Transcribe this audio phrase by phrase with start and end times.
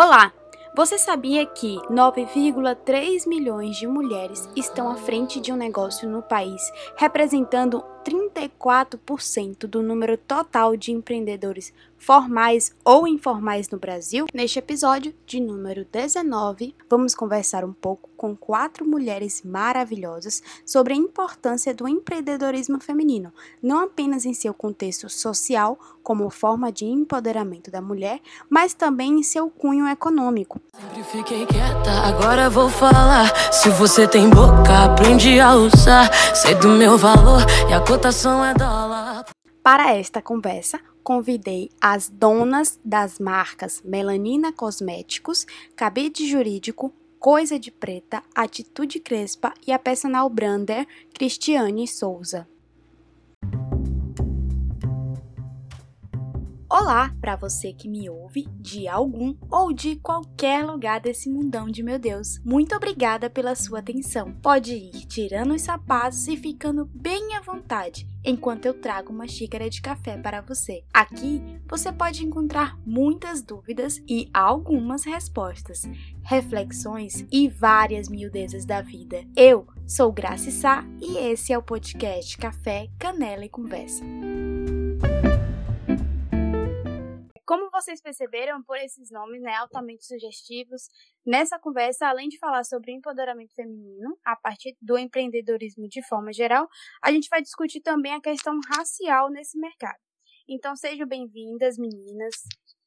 [0.00, 0.32] Olá!
[0.76, 6.62] Você sabia que 9,3 milhões de mulheres estão à frente de um negócio no país,
[6.96, 7.82] representando
[8.28, 14.26] 34% do número total de empreendedores formais ou informais no Brasil?
[14.32, 20.96] Neste episódio de número 19, vamos conversar um pouco com quatro mulheres maravilhosas sobre a
[20.96, 27.82] importância do empreendedorismo feminino, não apenas em seu contexto social, como forma de empoderamento da
[27.82, 30.58] mulher, mas também em seu cunho econômico.
[30.74, 33.52] Sempre fiquei quieta, agora vou falar.
[33.52, 36.10] Se você tem boca, aprende a usar.
[36.34, 37.80] Sei do meu valor e a
[38.26, 39.26] é dólar.
[39.62, 45.46] Para esta conversa, convidei as donas das marcas Melanina Cosméticos,
[45.76, 52.48] Cabide Jurídico, Coisa de Preta, Atitude Crespa e a personal brander Cristiane Souza.
[56.70, 61.82] Olá para você que me ouve de algum ou de qualquer lugar desse mundão de
[61.82, 62.38] meu Deus.
[62.44, 64.34] Muito obrigada pela sua atenção.
[64.42, 69.70] Pode ir tirando os sapatos e ficando bem à vontade enquanto eu trago uma xícara
[69.70, 70.84] de café para você.
[70.92, 75.88] Aqui você pode encontrar muitas dúvidas e algumas respostas,
[76.22, 79.24] reflexões e várias miudezas da vida.
[79.34, 84.04] Eu sou Graça Sá e esse é o podcast Café, Canela e Conversa.
[87.48, 90.90] Como vocês perceberam por esses nomes né, altamente sugestivos,
[91.24, 96.68] nessa conversa, além de falar sobre empoderamento feminino, a partir do empreendedorismo de forma geral,
[97.02, 99.96] a gente vai discutir também a questão racial nesse mercado.
[100.46, 102.34] Então sejam bem-vindas, meninas.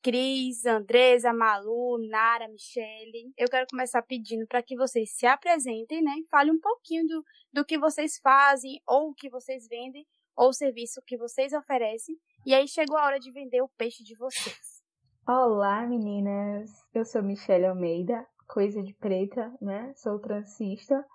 [0.04, 3.34] Cris, Andresa, Malu, Nara, Michele.
[3.36, 6.14] Eu quero começar pedindo para que vocês se apresentem, né?
[6.30, 10.54] Falem um pouquinho do, do que vocês fazem, ou o que vocês vendem, ou o
[10.54, 12.16] serviço que vocês oferecem
[12.46, 14.82] e aí chegou a hora de vender o peixe de vocês.
[15.28, 16.72] Olá, meninas.
[16.94, 19.94] Eu sou Michelle Almeida, coisa de preta, né?
[19.96, 21.06] Sou transista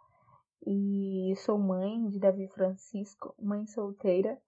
[0.65, 4.41] e sou mãe de Davi Francisco, mãe solteira.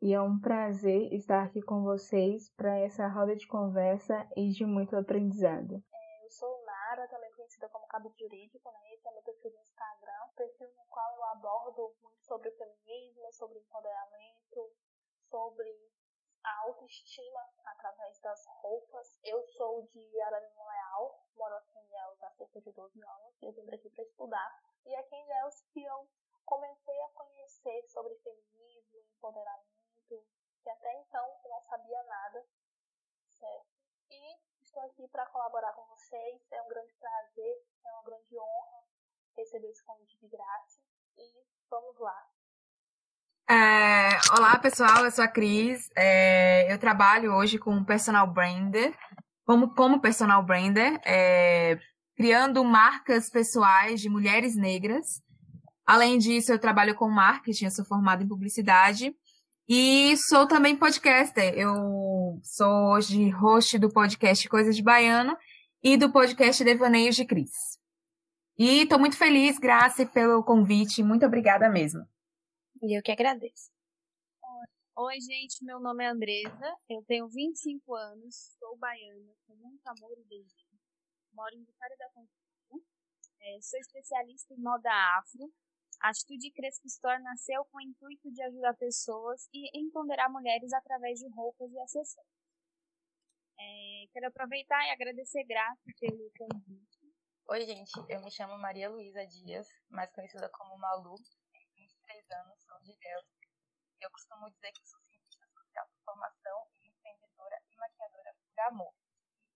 [0.00, 4.64] E é um prazer estar aqui com vocês para essa roda de conversa e de
[4.64, 5.74] muito aprendizado.
[5.92, 8.94] É, eu sou Nara, também conhecida como Cabo Jurídico, né?
[8.94, 13.30] Esse é meu perfil no Instagram, perfil no qual eu abordo muito sobre o feminismo,
[13.32, 14.72] sobre empoderamento,
[15.28, 15.68] sobre
[16.42, 19.18] a autoestima através das roupas.
[19.22, 23.52] Eu sou de Ararima Leal, moro aqui em Ilhéus há cerca de 12 anos, eu
[23.52, 24.62] vim aqui para estudar.
[24.86, 26.08] E aqui em Ilhéus que eu
[26.44, 30.26] comecei a conhecer sobre feminismo, empoderamento,
[30.62, 32.46] que até então eu não sabia nada,
[33.28, 33.70] certo?
[34.10, 38.84] E estou aqui para colaborar com vocês, é um grande prazer, é uma grande honra
[39.36, 40.80] receber esse convite de graça
[41.16, 42.28] e vamos lá.
[43.50, 45.90] É, olá, pessoal, eu sou a Cris.
[45.96, 48.94] É, eu trabalho hoje como personal brander,
[49.44, 51.76] como, como personal brander, é,
[52.16, 55.20] criando marcas pessoais de mulheres negras.
[55.84, 59.12] Além disso, eu trabalho com marketing, eu sou formada em publicidade
[59.68, 61.52] e sou também podcaster.
[61.58, 65.36] Eu sou hoje host do podcast Coisas de Baiano
[65.82, 67.50] e do podcast Devaneios de Cris.
[68.56, 71.02] E estou muito feliz, Graça, pelo convite.
[71.02, 72.06] Muito obrigada mesmo.
[72.82, 73.70] E eu que agradeço.
[74.96, 80.18] Oi, gente, meu nome é Andresa, eu tenho 25 anos, sou baiana, com muito amor
[80.18, 80.80] e dedinho.
[81.32, 82.90] Moro em Vitória da Conquista,
[83.42, 85.52] é, sou especialista em moda afro.
[86.00, 91.18] A Atitude Crespo Store nasceu com o intuito de ajudar pessoas e empoderar mulheres através
[91.18, 92.32] de roupas e acessórios.
[93.58, 97.00] É, quero aproveitar e agradecer Graça pelo convite.
[97.48, 101.16] Oi, gente, eu me chamo Maria Luísa Dias, mais conhecida como Malu,
[101.76, 102.59] 23 anos,
[104.00, 108.94] Eu costumo dizer que sou cientista social por formação empreendedora e maquiadora por amor.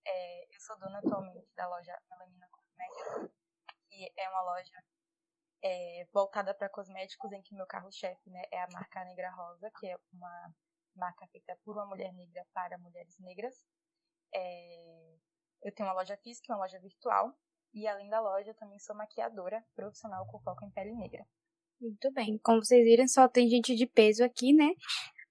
[0.07, 3.33] É, eu sou dona atualmente da loja Melanina Cosméticos,
[3.89, 4.85] que é uma loja
[5.63, 9.87] é, voltada para cosméticos, em que meu carro-chefe né, é a marca Negra Rosa, que
[9.87, 10.55] é uma
[10.95, 13.65] marca feita por uma mulher negra para mulheres negras.
[14.35, 15.17] É,
[15.63, 17.35] eu tenho uma loja física uma loja virtual,
[17.73, 21.27] e além da loja, eu também sou maquiadora profissional com foco em pele negra.
[21.81, 22.39] Muito bem.
[22.43, 24.71] Como vocês viram, só tem gente de peso aqui, né?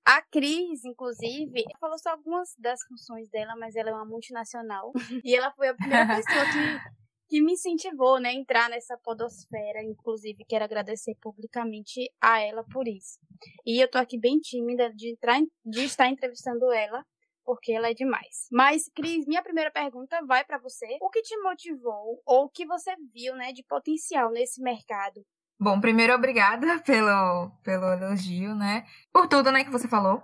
[0.05, 4.91] A Cris, inclusive, falou só algumas das funções dela, mas ela é uma multinacional.
[5.23, 6.99] e ela foi a primeira pessoa que,
[7.29, 9.81] que me incentivou, né, a entrar nessa podosfera.
[9.81, 13.17] Inclusive, quero agradecer publicamente a ela por isso.
[13.65, 17.05] E eu tô aqui bem tímida de, entrar, de estar entrevistando ela,
[17.45, 18.47] porque ela é demais.
[18.51, 20.97] Mas, Cris, minha primeira pergunta vai para você.
[21.01, 25.25] O que te motivou ou o que você viu, né, de potencial nesse mercado
[25.63, 28.83] Bom, primeiro, obrigada pelo, pelo elogio, né?
[29.13, 30.21] Por tudo, né, que você falou.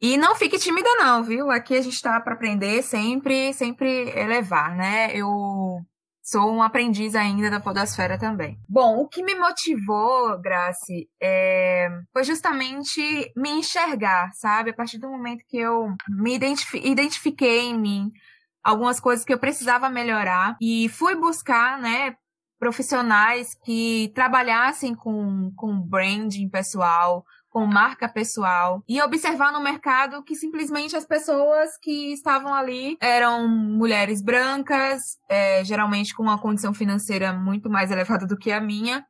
[0.00, 1.50] E não fique tímida, não, viu?
[1.50, 5.10] Aqui a gente tá para aprender sempre, sempre elevar, né?
[5.14, 5.28] Eu
[6.22, 8.58] sou um aprendiz ainda da podosfera também.
[8.66, 11.88] Bom, o que me motivou, Grace, é...
[12.10, 14.70] foi justamente me enxergar, sabe?
[14.70, 18.12] A partir do momento que eu me identifi identifiquei em mim
[18.64, 22.14] algumas coisas que eu precisava melhorar e fui buscar, né,
[22.58, 30.34] profissionais que trabalhassem com, com branding pessoal, com marca pessoal e observar no mercado que
[30.34, 37.32] simplesmente as pessoas que estavam ali eram mulheres brancas, é, geralmente com uma condição financeira
[37.32, 39.04] muito mais elevada do que a minha.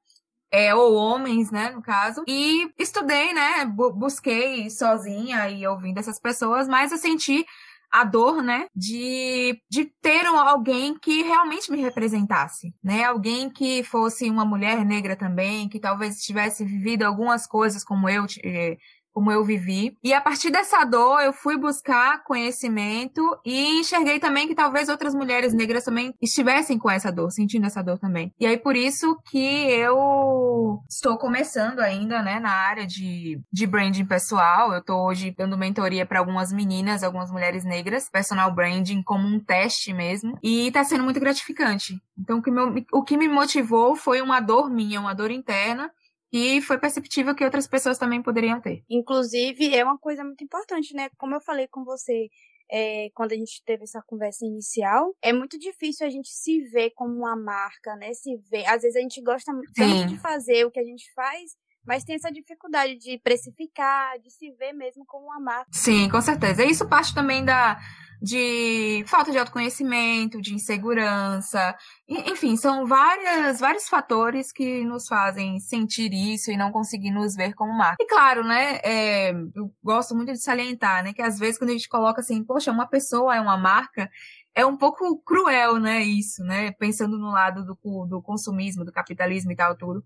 [0.51, 2.25] É, ou homens, né, no caso.
[2.27, 7.45] E estudei, né, busquei sozinha e ouvindo essas pessoas, mas eu senti
[7.91, 14.29] a dor, né, de, de ter alguém que realmente me representasse, né, alguém que fosse
[14.31, 18.77] uma mulher negra também, que talvez tivesse vivido algumas coisas como eu eh,
[19.19, 19.99] como eu vivi.
[20.05, 25.13] E a partir dessa dor, eu fui buscar conhecimento e enxerguei também que talvez outras
[25.13, 28.33] mulheres negras também estivessem com essa dor, sentindo essa dor também.
[28.39, 34.05] E aí por isso que eu estou começando ainda, né, na área de, de branding
[34.05, 34.73] pessoal.
[34.73, 39.41] Eu estou hoje dando mentoria para algumas meninas, algumas mulheres negras, personal branding como um
[39.41, 42.01] teste mesmo, e está sendo muito gratificante.
[42.17, 45.91] Então o que, me, o que me motivou foi uma dor minha, uma dor interna,
[46.33, 48.85] e foi perceptível que outras pessoas também poderiam ter.
[48.89, 51.09] Inclusive, é uma coisa muito importante, né?
[51.17, 52.29] Como eu falei com você
[52.71, 56.91] é, quando a gente teve essa conversa inicial, é muito difícil a gente se ver
[56.91, 58.13] como uma marca, né?
[58.13, 58.67] Se ver.
[58.67, 61.57] Às vezes a gente gosta tanto de fazer o que a gente faz,
[61.89, 65.71] mas tem essa dificuldade de precificar, de se ver mesmo como uma marca.
[65.73, 66.63] Sim, com certeza.
[66.63, 67.79] Isso parte também da
[68.21, 71.75] de falta de autoconhecimento, de insegurança,
[72.09, 77.55] enfim, são várias, vários fatores que nos fazem sentir isso e não conseguir nos ver
[77.55, 77.97] como marca.
[78.01, 81.75] E claro, né, é, eu gosto muito de salientar, né, que às vezes quando a
[81.75, 84.11] gente coloca assim, poxa, uma pessoa é uma marca,
[84.53, 89.53] é um pouco cruel, né, isso, né, pensando no lado do, do consumismo, do capitalismo
[89.53, 90.03] e tal, tudo.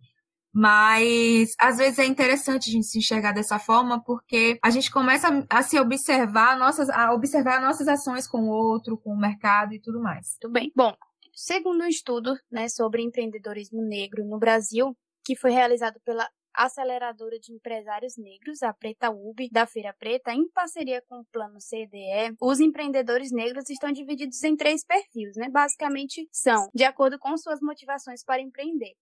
[0.52, 5.46] Mas às vezes é interessante a gente se enxergar dessa forma, porque a gente começa
[5.48, 9.80] a, se observar, nossas, a observar nossas ações com o outro, com o mercado e
[9.80, 10.36] tudo mais.
[10.40, 10.70] Tudo bem.
[10.76, 10.94] Bom,
[11.34, 14.94] segundo um estudo né, sobre empreendedorismo negro no Brasil,
[15.24, 20.48] que foi realizado pela aceleradora de empresários negros, a Preta UB, da Feira Preta, em
[20.50, 25.48] parceria com o Plano CDE, os empreendedores negros estão divididos em três perfis, né?
[25.48, 28.94] Basicamente são de acordo com suas motivações para empreender.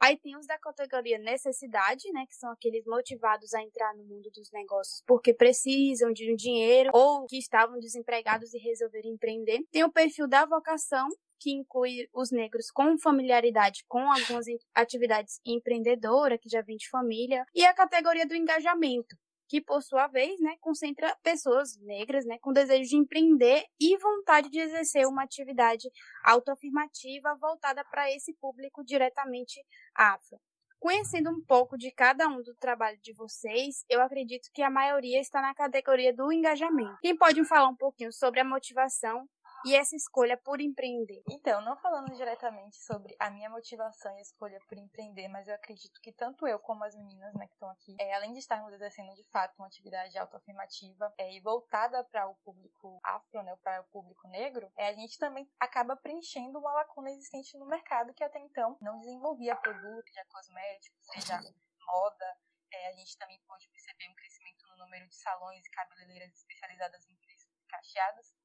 [0.00, 4.30] Aí tem os da categoria necessidade, né, que são aqueles motivados a entrar no mundo
[4.34, 9.60] dos negócios porque precisam de um dinheiro ou que estavam desempregados e resolveram empreender.
[9.70, 11.08] Tem o perfil da vocação,
[11.40, 17.44] que inclui os negros com familiaridade com algumas atividades empreendedoras, que já vem de família,
[17.54, 19.16] e a categoria do engajamento,
[19.48, 24.50] que por sua vez, né, concentra pessoas negras, né, com desejo de empreender e vontade
[24.50, 25.88] de exercer uma atividade
[26.24, 29.60] autoafirmativa voltada para esse público diretamente
[29.94, 30.38] afro.
[30.78, 35.20] Conhecendo um pouco de cada um do trabalho de vocês, eu acredito que a maioria
[35.20, 36.98] está na categoria do engajamento.
[37.02, 39.28] Quem pode falar um pouquinho sobre a motivação
[39.64, 41.22] e essa escolha por empreender?
[41.28, 45.54] Então, não falando diretamente sobre a minha motivação e a escolha por empreender, mas eu
[45.54, 48.72] acredito que tanto eu como as meninas né, que estão aqui, é, além de estarmos
[48.72, 53.80] exercendo de fato uma atividade autoafirmativa é, e voltada para o público afro, né, para
[53.80, 58.24] o público negro, é, a gente também acaba preenchendo uma lacuna existente no mercado que
[58.24, 61.40] até então não desenvolvia produtos, seja cosméticos, seja
[61.86, 62.36] moda.
[62.70, 67.06] É, a gente também pode perceber um crescimento no número de salões e cabeleireiras especializadas
[67.06, 68.37] em preços cacheados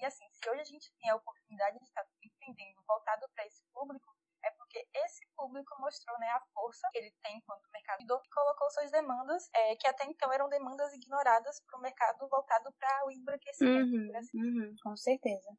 [0.00, 3.62] e assim, se hoje a gente tem a oportunidade de estar empreendendo voltado para esse
[3.72, 8.06] público, é porque esse público mostrou né, a força que ele tem enquanto mercado e
[8.06, 13.06] colocou suas demandas, é, que até então eram demandas ignoradas para o mercado voltado para
[13.06, 13.94] o embranquecimento.
[13.94, 14.38] Uhum, assim.
[14.38, 15.50] uhum, com certeza.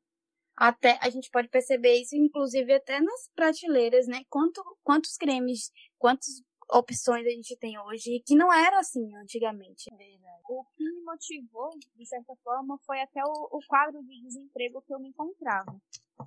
[0.56, 4.24] Até a gente pode perceber isso, inclusive, até nas prateleiras, né?
[4.30, 9.90] Quanto, quantos cremes, quantos opções a gente tem hoje que não era assim antigamente.
[9.96, 10.42] Verdade.
[10.48, 15.00] O que motivou, de certa forma, foi até o, o quadro de desemprego que eu
[15.00, 15.76] me encontrava.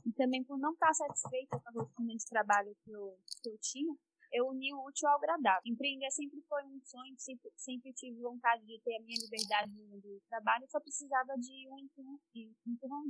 [0.06, 3.58] E também por não estar satisfeita com a rotina de trabalho que eu, que eu
[3.60, 3.94] tinha,
[4.34, 5.62] eu uni o útil ao agradável.
[5.64, 9.84] Empreender sempre foi um sonho, sempre, sempre tive vontade de ter a minha liberdade no
[9.84, 12.18] mundo do trabalho, só precisava de um empurrão.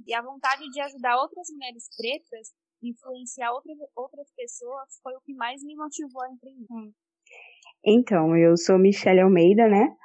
[0.06, 2.52] E a vontade de ajudar outras mulheres pretas,
[2.82, 6.92] influenciar outras, outras pessoas, foi o que mais me motivou a empreender.
[7.82, 9.96] Então, eu sou Michelle Almeida, né?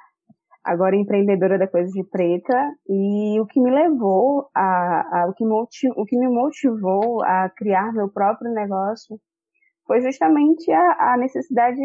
[0.70, 2.72] Agora empreendedora da Coisa de Preta.
[2.88, 7.50] E o que me levou a, a o, que motiv, o que me motivou a
[7.56, 9.18] criar meu próprio negócio
[9.84, 11.82] foi justamente a, a necessidade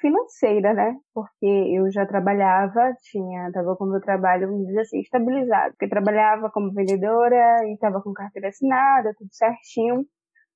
[0.00, 0.96] financeira, né?
[1.14, 5.70] Porque eu já trabalhava, tinha, tava com o meu trabalho, vamos dizer assim, estabilizado.
[5.74, 10.04] Porque trabalhava como vendedora e tava com carteira assinada, tudo certinho.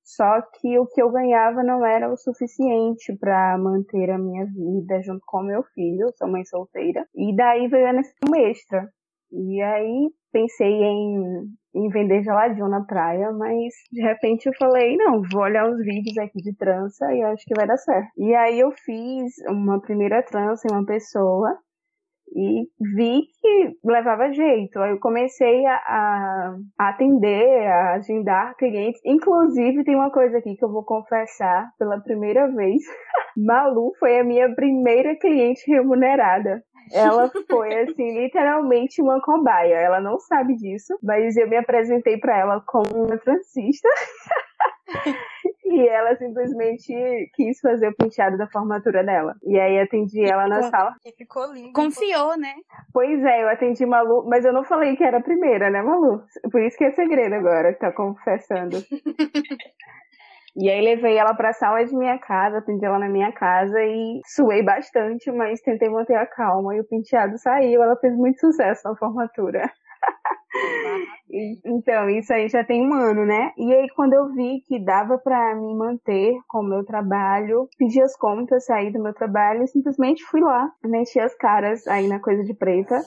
[0.03, 5.01] Só que o que eu ganhava não era o suficiente para manter a minha vida
[5.03, 7.07] junto com meu filho, sou mãe solteira.
[7.15, 8.89] E daí veio a necessidade extra.
[9.33, 15.23] E aí pensei em, em vender geladinho na praia, mas de repente eu falei, não,
[15.31, 18.11] vou olhar os vídeos aqui de trança e acho que vai dar certo.
[18.17, 21.57] E aí eu fiz uma primeira trança em uma pessoa
[22.35, 24.79] e vi que levava jeito.
[24.79, 29.01] Aí eu comecei a, a, atender, a agendar clientes.
[29.05, 32.83] Inclusive, tem uma coisa aqui que eu vou confessar pela primeira vez.
[33.37, 36.63] Malu foi a minha primeira cliente remunerada.
[36.93, 39.75] Ela foi, assim, literalmente uma cobaia.
[39.75, 43.89] Ela não sabe disso, mas eu me apresentei para ela como uma transista.
[45.71, 49.37] E ela simplesmente quis fazer o penteado da formatura dela.
[49.45, 50.97] E aí atendi ela na sala.
[51.05, 51.73] E ficou lindo.
[51.73, 52.55] Confiou, né?
[52.93, 56.25] Pois é, eu atendi Malu, mas eu não falei que era a primeira, né, Malu?
[56.51, 58.79] Por isso que é segredo agora, tá confessando.
[60.57, 64.21] E aí levei ela pra sala de minha casa, atendi ela na minha casa e
[64.27, 67.81] suei bastante, mas tentei manter a calma e o penteado saiu.
[67.81, 69.71] Ela fez muito sucesso na formatura.
[71.65, 73.53] Então, isso aí já tem um ano, né?
[73.57, 78.03] E aí, quando eu vi que dava para me manter com o meu trabalho, pedi
[78.03, 82.21] as contas, saí do meu trabalho e simplesmente fui lá, meti as caras aí na
[82.21, 83.01] coisa de preta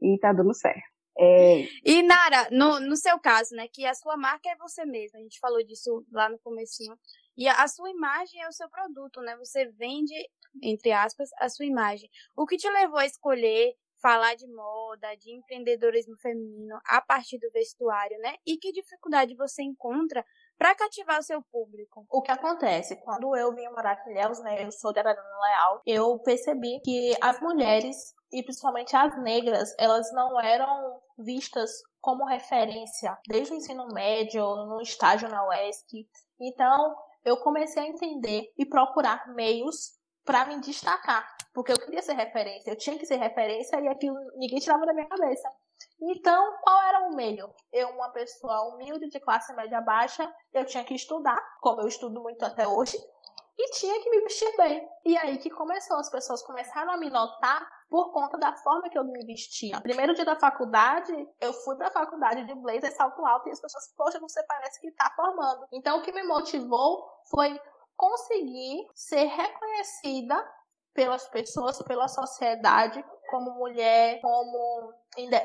[0.00, 0.96] e tá dando certo.
[1.18, 1.66] É...
[1.84, 5.22] E Nara, no, no seu caso, né, que a sua marca é você mesma, a
[5.22, 6.94] gente falou disso lá no comecinho,
[7.36, 10.14] e a, a sua imagem é o seu produto, né, você vende,
[10.62, 12.08] entre aspas, a sua imagem.
[12.36, 13.74] O que te levou a escolher
[14.06, 19.64] falar de moda, de empreendedorismo feminino a partir do vestuário, né, e que dificuldade você
[19.64, 20.24] encontra
[20.56, 22.06] para cativar o seu público?
[22.08, 23.02] O que acontece?
[23.02, 27.16] Quando eu vim morar em Ilhéus, né, eu sou de Ararana Leal, eu percebi que
[27.20, 31.70] as mulheres e principalmente as negras, elas não eram vistas
[32.00, 36.08] como referência desde o ensino médio, no estágio na UESC.
[36.40, 36.94] Então,
[37.24, 39.95] eu comecei a entender e procurar meios
[40.26, 44.16] para me destacar, porque eu queria ser referência, eu tinha que ser referência e aquilo
[44.34, 45.48] ninguém tirava da minha cabeça.
[46.02, 47.48] Então, qual era o meio?
[47.72, 52.20] Eu, uma pessoa humilde de classe média baixa, eu tinha que estudar, como eu estudo
[52.20, 52.98] muito até hoje,
[53.58, 54.86] e tinha que me vestir bem.
[55.04, 58.98] E aí que começou, as pessoas começaram a me notar por conta da forma que
[58.98, 59.80] eu me vestia.
[59.80, 63.94] Primeiro dia da faculdade, eu fui pra faculdade de blazer salto alto e as pessoas,
[63.96, 65.66] poxa, você parece que tá formando.
[65.72, 67.58] Então o que me motivou foi
[67.96, 70.36] conseguir ser reconhecida
[70.94, 74.94] pelas pessoas, pela sociedade, como mulher, como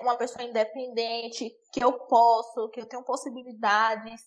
[0.01, 4.21] uma pessoa independente, que eu posso, que eu tenho possibilidades,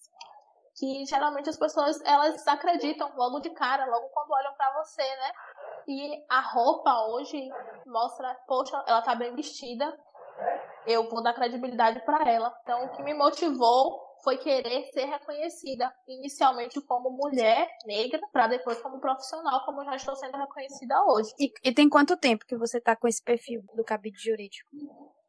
[0.77, 5.33] que geralmente as pessoas elas acreditam logo de cara, logo quando olham para você, né?
[5.87, 7.49] E a roupa hoje
[7.87, 9.97] mostra, poxa, ela tá bem vestida,
[10.87, 12.55] eu vou dar credibilidade para ela.
[12.63, 18.81] Então, o que me motivou foi querer ser reconhecida inicialmente como mulher negra, para depois
[18.81, 21.31] como profissional, como já estou sendo reconhecida hoje.
[21.39, 24.69] E, e tem quanto tempo que você tá com esse perfil do cabide jurídico?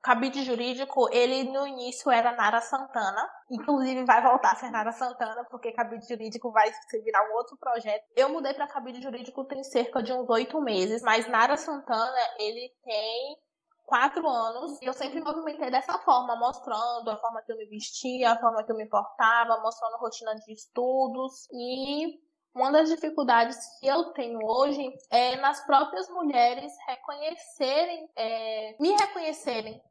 [0.06, 3.28] cabide jurídico, ele no início era Nara Santana.
[3.50, 7.58] Inclusive vai voltar a ser Nara Santana, porque cabide jurídico vai se virar um outro
[7.58, 8.04] projeto.
[8.16, 12.72] Eu mudei para cabide jurídico tem cerca de uns oito meses, mas Nara Santana, ele
[12.84, 13.38] tem
[13.86, 17.66] quatro anos e eu sempre me movimentei dessa forma, mostrando a forma que eu me
[17.66, 22.20] vestia, a forma que eu me portava, mostrando rotina de estudos e
[22.56, 29.82] uma das dificuldades que eu tenho hoje é nas próprias mulheres reconhecerem, é, me reconhecerem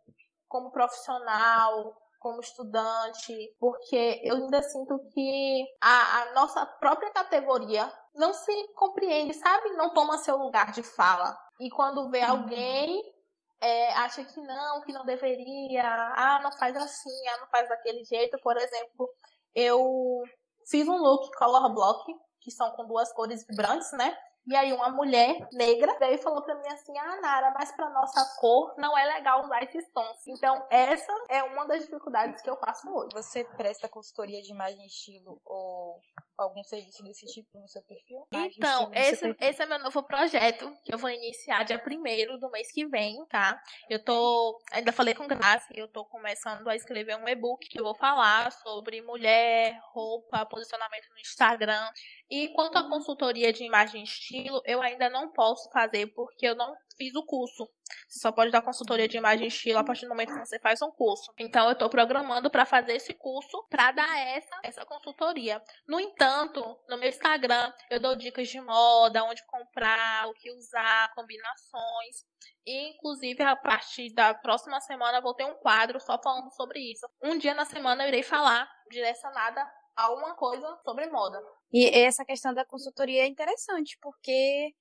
[0.49, 8.33] como profissional, como estudante, porque eu ainda sinto que a, a, nossa própria categoria não
[8.33, 9.69] se compreende, sabe?
[9.75, 11.37] Não toma seu lugar de fala.
[11.61, 12.31] E quando vê uhum.
[12.31, 13.13] alguém,
[13.61, 18.05] é, acha que não, que não deveria, ah, não faz assim, ah, não faz daquele
[18.05, 18.39] jeito.
[18.43, 19.09] Por exemplo,
[19.55, 20.23] eu
[20.71, 24.17] fiz um look color block, que são com duas cores vibrantes, né?
[24.47, 27.91] E aí uma mulher negra veio e falou para mim assim: "Ah, Nara, mas para
[27.91, 30.27] nossa cor não é legal usar esses tons".
[30.27, 33.11] Então, essa é uma das dificuldades que eu faço hoje.
[33.15, 36.01] Você presta consultoria de imagem e estilo ou
[36.37, 38.27] algum serviço desse tipo no seu perfil?
[38.33, 39.37] então, esse, perfil.
[39.41, 43.25] esse é meu novo projeto que eu vou iniciar dia 1 do mês que vem,
[43.27, 43.61] tá?
[43.89, 47.85] Eu tô, ainda falei com Graça, eu tô começando a escrever um e-book que eu
[47.85, 51.89] vou falar sobre mulher, roupa, posicionamento no Instagram.
[52.29, 56.47] E quanto à consultoria de imagem e estilo, estilo, eu ainda não posso fazer porque
[56.47, 57.69] eu não fiz o curso.
[58.09, 60.59] Você só pode dar consultoria de imagem e estilo a partir do momento que você
[60.59, 61.33] faz um curso.
[61.38, 65.62] Então eu estou programando para fazer esse curso para dar essa essa consultoria.
[65.87, 71.12] No entanto, no meu Instagram eu dou dicas de moda, onde comprar, o que usar,
[71.14, 72.25] combinações.
[72.67, 77.07] E, inclusive, a partir da próxima semana, vou ter um quadro só falando sobre isso.
[77.23, 79.61] Um dia na semana eu irei falar direcionada
[79.97, 81.38] a alguma coisa sobre moda.
[81.73, 84.75] E essa questão da consultoria é interessante, porque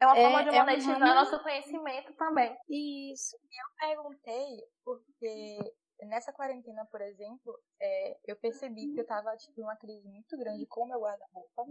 [0.00, 2.56] é uma forma é, de monetizar é um nosso conhecimento também.
[2.68, 3.36] Isso.
[3.36, 5.74] Eu perguntei porque
[6.06, 10.66] nessa quarentena, por exemplo, é, eu percebi que eu estava tipo, uma crise muito grande
[10.66, 11.66] com o meu guarda-roupa.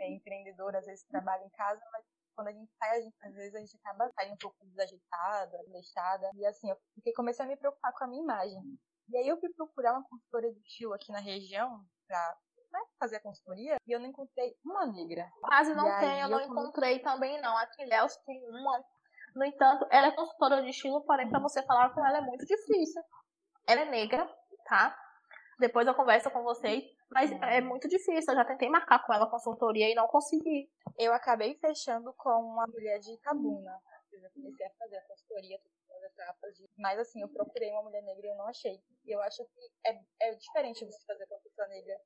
[0.00, 3.34] É, empreendedora, às vezes trabalha em casa, mas quando a gente sai, a gente, às
[3.34, 6.30] vezes a gente acaba saindo um pouco desajeitada, deixada.
[6.34, 8.60] E assim, eu fiquei, comecei a me preocupar com a minha imagem.
[9.08, 12.36] E aí eu fui procurar uma consultora de estilo aqui na região pra
[12.74, 15.30] né, fazer a consultoria e eu não encontrei uma negra.
[15.40, 17.56] Quase não e tem, eu não eu encontrei também não.
[17.56, 18.84] Aqui em Léus tem uma.
[19.34, 22.44] No entanto, ela é consultora de estilo, porém para você falar com ela é muito
[22.44, 23.02] difícil.
[23.66, 24.28] Ela é negra,
[24.68, 24.96] tá?
[25.58, 26.84] Depois eu converso com vocês.
[27.10, 30.68] Mas é muito difícil, eu já tentei marcar com ela consultoria e não consegui.
[30.98, 33.78] Eu acabei fechando com uma mulher de Itabuna.
[34.12, 35.58] Eu comecei a fazer a consultoria,
[36.14, 36.56] etapas.
[36.56, 36.68] De...
[36.76, 38.80] Mas assim, eu procurei uma mulher negra e eu não achei.
[39.04, 42.00] E eu acho que é, é diferente você fazer com a pessoa negra.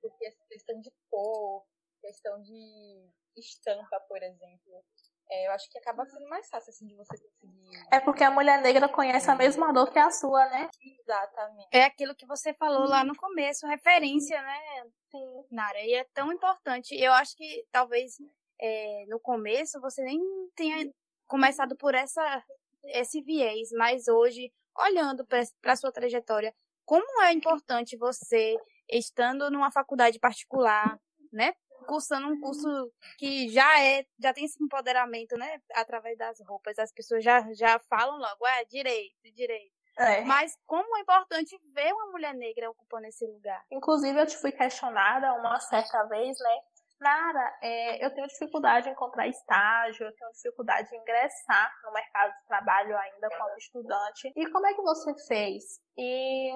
[0.00, 1.64] Porque essa questão de cor,
[2.00, 4.84] questão de estampa, por exemplo,
[5.30, 7.86] é, eu acho que acaba sendo mais fácil, assim, de você conseguir.
[7.92, 10.70] É porque a mulher negra conhece a mesma dor que a sua, né?
[10.82, 11.68] Exatamente.
[11.72, 14.90] É aquilo que você falou lá no começo, referência, né?
[15.10, 15.44] Sim.
[15.50, 16.94] Nara, e é tão importante.
[16.94, 18.16] Eu acho que talvez
[18.60, 20.20] é, no começo você nem
[20.54, 20.90] tenha
[21.26, 22.42] começado por essa,
[22.84, 26.54] esse viés, mas hoje, olhando para a sua trajetória,
[26.86, 28.56] como é importante você,
[28.90, 30.98] estando numa faculdade particular,
[31.32, 31.54] né?
[31.86, 35.58] cursando um curso que já é, já tem esse empoderamento, né?
[35.74, 36.78] Através das roupas.
[36.78, 39.72] As pessoas já, já falam logo, é direito, direito.
[39.98, 40.20] É.
[40.20, 43.64] Mas como é importante ver uma mulher negra ocupando esse lugar.
[43.70, 46.60] Inclusive, eu te fui questionada uma certa vez, né?
[47.00, 52.32] Nara, é, eu tenho dificuldade em encontrar estágio, eu tenho dificuldade em ingressar no mercado
[52.32, 54.32] de trabalho ainda como estudante.
[54.36, 55.80] E como é que você fez?
[55.96, 56.52] E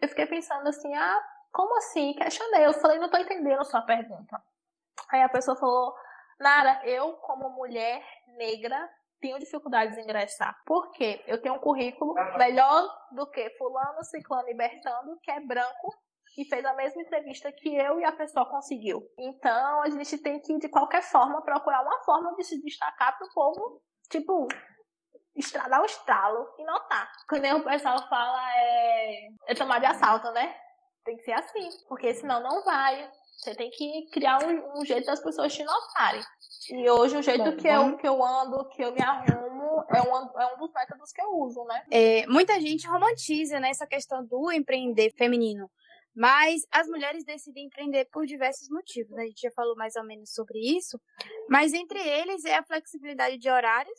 [0.00, 1.24] eu fiquei pensando assim, ah,
[1.56, 2.12] como assim?
[2.12, 2.66] Questionei.
[2.66, 4.38] Eu falei, não tô entendendo a sua pergunta.
[5.10, 5.94] Aí a pessoa falou:
[6.38, 8.04] Nara, eu, como mulher
[8.36, 8.86] negra,
[9.18, 10.54] tenho dificuldades em ingressar.
[10.66, 11.24] Por quê?
[11.26, 15.94] Eu tenho um currículo melhor do que Fulano, Ciclano e Bertando, que é branco
[16.36, 19.02] e fez a mesma entrevista que eu e a pessoa conseguiu.
[19.18, 23.26] Então a gente tem que, de qualquer forma, procurar uma forma de se destacar para
[23.26, 24.46] o povo, tipo,
[25.34, 27.10] estralar o estralo e notar.
[27.26, 30.54] Quando o pessoal fala é, é tomar de assalto, né?
[31.06, 33.08] Tem que ser assim, porque senão não vai.
[33.38, 36.20] Você tem que criar um, um jeito das pessoas te notarem.
[36.68, 40.02] E hoje o jeito Bom, que, eu, que eu ando, que eu me arrumo, é
[40.02, 41.84] um, é um dos métodos que eu uso, né?
[41.92, 45.70] É, muita gente romantiza né, essa questão do empreender feminino.
[46.12, 49.12] Mas as mulheres decidem empreender por diversos motivos.
[49.12, 49.22] Né?
[49.22, 50.98] A gente já falou mais ou menos sobre isso.
[51.48, 53.98] Mas entre eles é a flexibilidade de horários.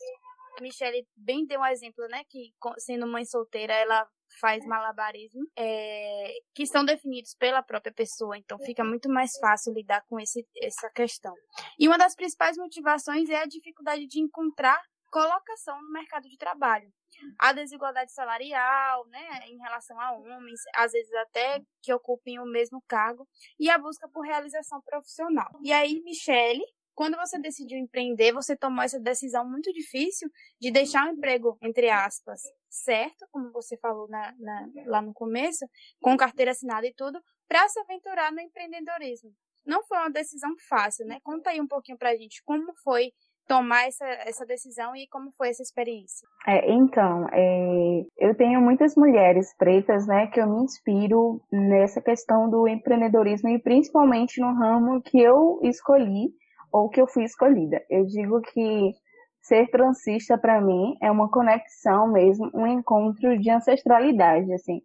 [0.58, 2.22] A Michelle bem deu um exemplo, né?
[2.28, 4.06] Que sendo mãe solteira, ela
[4.40, 10.02] faz malabarismo, é, que são definidos pela própria pessoa, então fica muito mais fácil lidar
[10.08, 11.34] com esse, essa questão.
[11.78, 16.92] E uma das principais motivações é a dificuldade de encontrar colocação no mercado de trabalho.
[17.38, 22.82] A desigualdade salarial, né, em relação a homens, às vezes até que ocupem o mesmo
[22.86, 23.26] cargo,
[23.58, 25.48] e a busca por realização profissional.
[25.62, 26.62] E aí, Michele,
[26.98, 30.28] quando você decidiu empreender, você tomou essa decisão muito difícil
[30.60, 35.64] de deixar o emprego, entre aspas, certo, como você falou na, na, lá no começo,
[36.02, 39.30] com carteira assinada e tudo, para se aventurar no empreendedorismo.
[39.64, 41.20] Não foi uma decisão fácil, né?
[41.22, 43.12] Conta aí um pouquinho pra gente como foi
[43.46, 46.26] tomar essa, essa decisão e como foi essa experiência?
[46.48, 52.50] É, então, é, eu tenho muitas mulheres pretas, né, que eu me inspiro nessa questão
[52.50, 56.32] do empreendedorismo e principalmente no ramo que eu escolhi,
[56.72, 57.82] ou que eu fui escolhida.
[57.88, 58.94] Eu digo que
[59.40, 64.82] ser transista para mim é uma conexão mesmo, um encontro de ancestralidade, assim.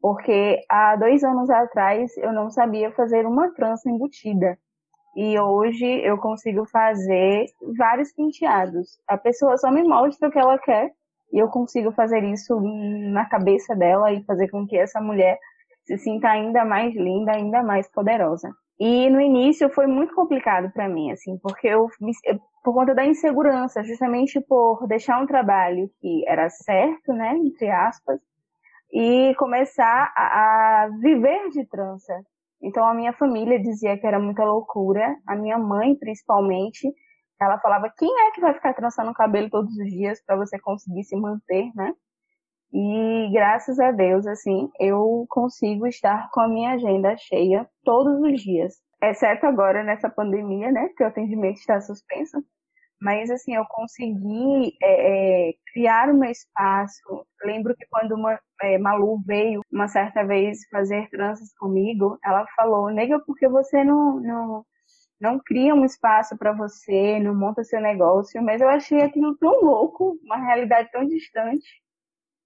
[0.00, 4.58] Porque há dois anos atrás eu não sabia fazer uma trança embutida.
[5.14, 8.98] E hoje eu consigo fazer vários penteados.
[9.06, 10.90] A pessoa só me mostra o que ela quer
[11.32, 15.38] e eu consigo fazer isso na cabeça dela e fazer com que essa mulher
[15.84, 18.50] se sinta ainda mais linda, ainda mais poderosa.
[18.84, 21.86] E no início foi muito complicado para mim, assim, porque eu,
[22.64, 28.18] por conta da insegurança, justamente por deixar um trabalho que era certo, né, entre aspas,
[28.92, 32.12] e começar a, a viver de trança.
[32.60, 36.92] Então a minha família dizia que era muita loucura, a minha mãe principalmente,
[37.40, 40.58] ela falava: quem é que vai ficar trançando o cabelo todos os dias para você
[40.58, 41.94] conseguir se manter, né?
[42.72, 48.40] E graças a Deus, assim, eu consigo estar com a minha agenda cheia todos os
[48.40, 50.88] dias, exceto agora nessa pandemia, né?
[50.96, 52.42] Que o atendimento está suspenso.
[53.00, 57.26] Mas, assim, eu consegui é, é, criar o meu espaço.
[57.44, 62.90] Lembro que quando uma, é, Malu veio uma certa vez fazer tranças comigo, ela falou:
[62.90, 64.64] Nega, por que você não, não,
[65.20, 68.40] não cria um espaço para você, não monta seu negócio?
[68.42, 71.81] Mas eu achei aquilo tão louco, uma realidade tão distante.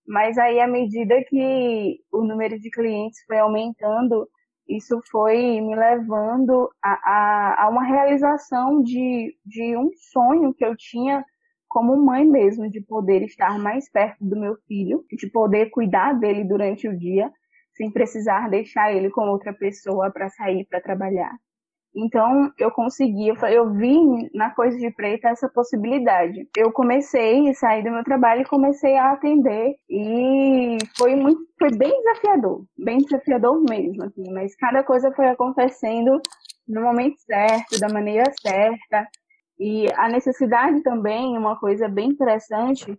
[0.07, 4.29] Mas aí, à medida que o número de clientes foi aumentando,
[4.69, 10.77] isso foi me levando a, a, a, uma realização de, de um sonho que eu
[10.77, 11.25] tinha
[11.69, 16.45] como mãe mesmo, de poder estar mais perto do meu filho, de poder cuidar dele
[16.45, 17.31] durante o dia,
[17.77, 21.37] sem precisar deixar ele com outra pessoa para sair para trabalhar.
[21.97, 23.97] Então, eu consegui, eu, eu vi
[24.35, 26.47] na Coisa de Preta essa possibilidade.
[26.55, 29.77] Eu comecei sair do meu trabalho e comecei a atender.
[29.89, 36.21] E foi muito, foi bem desafiador, bem desafiador mesmo, assim, mas cada coisa foi acontecendo
[36.69, 39.09] no momento certo, da maneira certa.
[39.59, 42.95] E a necessidade também, uma coisa bem interessante,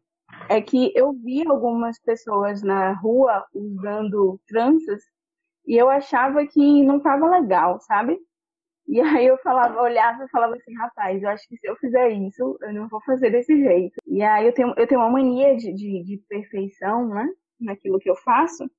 [0.49, 5.01] é que eu vi algumas pessoas na rua usando tranças
[5.67, 8.17] e eu achava que não estava legal, sabe?
[8.87, 12.09] E aí eu falava, olhava e falava assim, rapaz, eu acho que se eu fizer
[12.09, 13.95] isso, eu não vou fazer desse jeito.
[14.07, 17.27] E aí eu tenho, eu tenho uma mania de, de, de perfeição, né?
[17.59, 18.69] Naquilo que eu faço.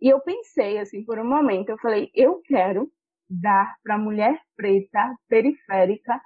[0.00, 2.90] E eu pensei, assim, por um momento, eu falei, eu quero
[3.28, 6.20] dar para mulher preta, periférica,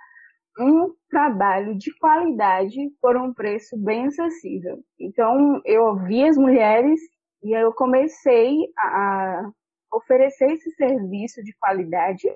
[0.59, 4.78] um trabalho de qualidade por um preço bem acessível.
[4.98, 7.00] Então, eu ouvi as mulheres
[7.42, 9.50] e aí eu comecei a
[9.92, 12.28] oferecer esse serviço de qualidade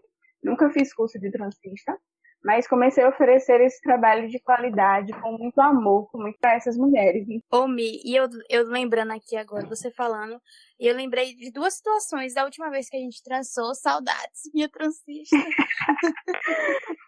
[0.42, 1.96] Nunca fiz curso de transista,
[2.44, 6.76] mas comecei a oferecer esse trabalho de qualidade com muito amor, com muito para essas
[6.76, 7.24] mulheres.
[7.50, 10.40] Ô, Mi, e eu, eu lembrando aqui agora, você falando,
[10.80, 14.68] e eu lembrei de duas situações da última vez que a gente trançou, saudades, minha
[14.68, 15.36] transista.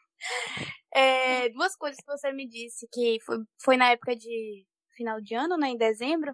[0.95, 4.65] é, duas coisas que você me disse, que foi, foi na época de
[4.97, 6.33] final de ano, né, em dezembro,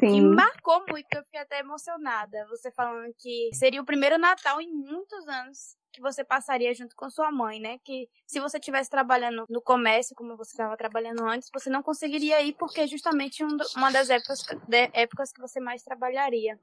[0.00, 0.08] Sim.
[0.08, 2.44] que marcou muito, que eu fiquei até emocionada.
[2.48, 7.08] Você falando que seria o primeiro Natal em muitos anos que você passaria junto com
[7.08, 7.78] sua mãe, né?
[7.82, 12.42] Que se você estivesse trabalhando no comércio, como você estava trabalhando antes, você não conseguiria
[12.42, 16.58] ir porque é justamente um, uma das épocas, de, épocas que você mais trabalharia.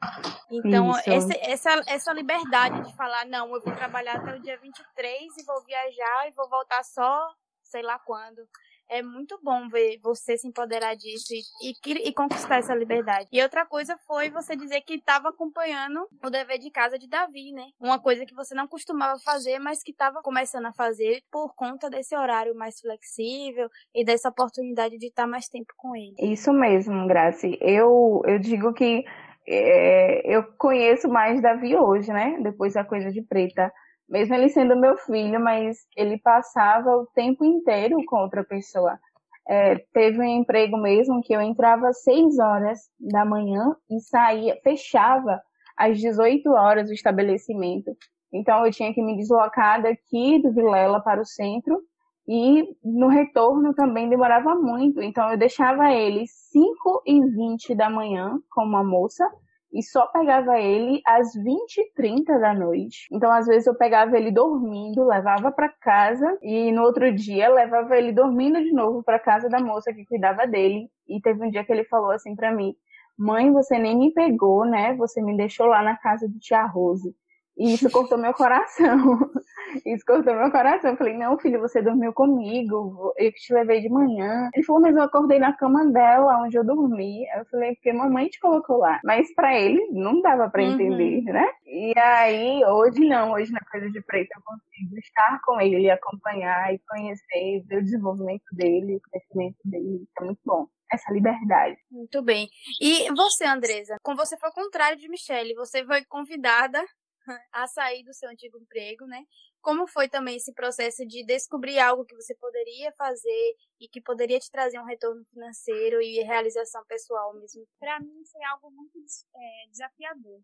[0.51, 5.37] Então, esse, essa, essa liberdade de falar, não, eu vou trabalhar até o dia 23
[5.37, 8.47] e vou viajar e vou voltar só sei lá quando
[8.93, 13.27] é muito bom ver você se empoderar disso e, e, e, conquistar essa liberdade.
[13.31, 17.51] E outra coisa foi você dizer que estava acompanhando o dever de casa de Davi,
[17.51, 17.65] né?
[17.79, 21.89] Uma coisa que você não costumava fazer, mas que estava começando a fazer por conta
[21.89, 26.13] desse horário mais flexível e dessa oportunidade de estar mais tempo com ele.
[26.19, 27.57] Isso mesmo, Graci.
[27.59, 29.03] Eu, eu digo que
[29.47, 32.37] é, eu conheço mais Davi hoje, né?
[32.43, 33.73] Depois da coisa de preta
[34.09, 38.99] mesmo ele sendo meu filho, mas ele passava o tempo inteiro com outra pessoa.
[39.47, 44.57] É, teve um emprego mesmo que eu entrava às 6 horas da manhã e saía,
[44.63, 45.41] fechava
[45.77, 47.91] às 18 horas o estabelecimento.
[48.31, 51.81] Então eu tinha que me deslocar daqui do Vilela para o centro
[52.27, 55.01] e no retorno também demorava muito.
[55.01, 59.29] Então eu deixava ele 5 e 20 da manhã com uma moça
[59.73, 63.07] e só pegava ele às 20 e 30 da noite.
[63.11, 67.97] Então, às vezes, eu pegava ele dormindo, levava para casa e no outro dia levava
[67.97, 70.89] ele dormindo de novo para casa da moça que cuidava dele.
[71.07, 72.75] E teve um dia que ele falou assim para mim:
[73.17, 74.95] Mãe, você nem me pegou, né?
[74.95, 77.15] Você me deixou lá na casa do tia Rose.
[77.57, 79.19] E isso cortou meu coração.
[79.85, 80.91] Isso cortou meu coração.
[80.91, 84.49] Eu falei, não, filho, você dormiu comigo, eu te levei de manhã.
[84.53, 87.25] Ele falou, mas eu acordei na cama dela, onde eu dormi.
[87.35, 88.99] Eu falei, porque mamãe te colocou lá.
[89.03, 90.73] Mas para ele, não dava para uhum.
[90.73, 91.47] entender, né?
[91.65, 96.73] E aí, hoje não, hoje na Coisa de Preto eu consigo estar com ele, acompanhar
[96.73, 100.07] e conhecer, ver o desenvolvimento dele, o crescimento dele.
[100.19, 101.77] É muito bom essa liberdade.
[101.89, 102.47] Muito bem.
[102.79, 106.83] E você, Andresa, com você foi o contrário de Michelle, você foi convidada
[107.51, 109.25] a sair do seu antigo emprego, né?
[109.61, 114.39] Como foi também esse processo de descobrir algo que você poderia fazer e que poderia
[114.39, 117.65] te trazer um retorno financeiro e realização pessoal mesmo?
[117.79, 118.97] Para mim foi algo muito
[119.35, 120.41] é, desafiador,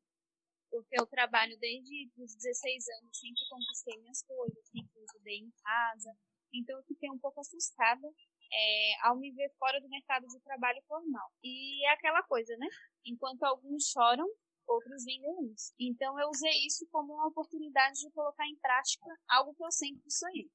[0.72, 6.16] porque eu trabalho desde os 16 anos, sempre conquistei minhas coisas, sempre ajudei em casa,
[6.54, 8.08] então eu fiquei um pouco assustada
[8.52, 11.32] é, ao me ver fora do mercado de trabalho formal.
[11.44, 12.68] E é aquela coisa, né?
[13.06, 14.28] Enquanto alguns choram,
[14.70, 15.74] outros vendem isso.
[15.80, 20.10] Então eu usei isso como uma oportunidade de colocar em prática algo que eu sempre
[20.10, 20.50] sonhei.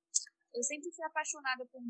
[0.54, 1.82] Eu sempre fui apaixonada por,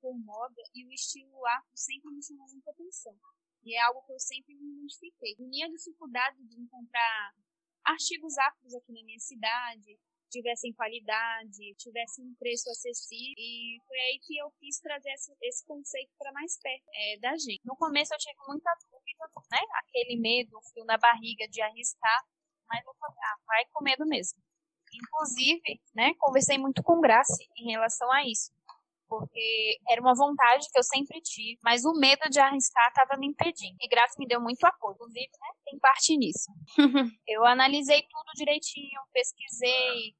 [0.00, 3.16] por moda e o estilo afro sempre me chamou muita atenção.
[3.64, 5.34] E é algo que eu sempre me identifiquei.
[5.38, 7.34] Minha dificuldade de encontrar
[7.82, 9.98] artigos afros aqui na minha cidade,
[10.30, 13.34] tivessem qualidade, tivessem um preço acessível.
[13.38, 17.36] E foi aí que eu quis trazer esse, esse conceito para mais perto é, da
[17.36, 17.60] gente.
[17.64, 19.60] No começo eu tive muita dúvida, né?
[19.86, 22.24] Aquele medo, fio na barriga de arriscar,
[22.68, 24.38] mas eu falei, ah, vai com medo mesmo.
[24.94, 28.52] Inclusive, né, conversei muito com Grace em relação a isso.
[29.18, 33.28] Porque era uma vontade que eu sempre tive, mas o medo de arriscar estava me
[33.28, 33.76] impedindo.
[33.80, 34.94] E Grace me deu muito apoio.
[34.94, 36.50] Inclusive, né, tem parte nisso.
[37.26, 40.14] eu analisei tudo direitinho, pesquisei,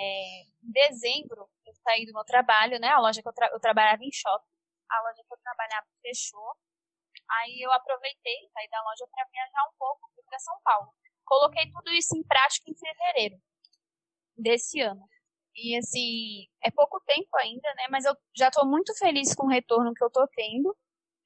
[0.00, 2.88] é, em dezembro, eu saí do meu trabalho, né?
[2.88, 4.50] A loja que eu, tra eu trabalhava em shopping,
[4.90, 6.56] a loja que eu trabalhava fechou.
[7.30, 10.92] Aí eu aproveitei, saí da loja para viajar um pouco para São Paulo.
[11.24, 13.40] Coloquei tudo isso em prática em fevereiro
[14.36, 15.06] desse ano.
[15.54, 17.86] E assim, é pouco tempo ainda, né?
[17.90, 20.76] Mas eu já estou muito feliz com o retorno que eu estou tendo.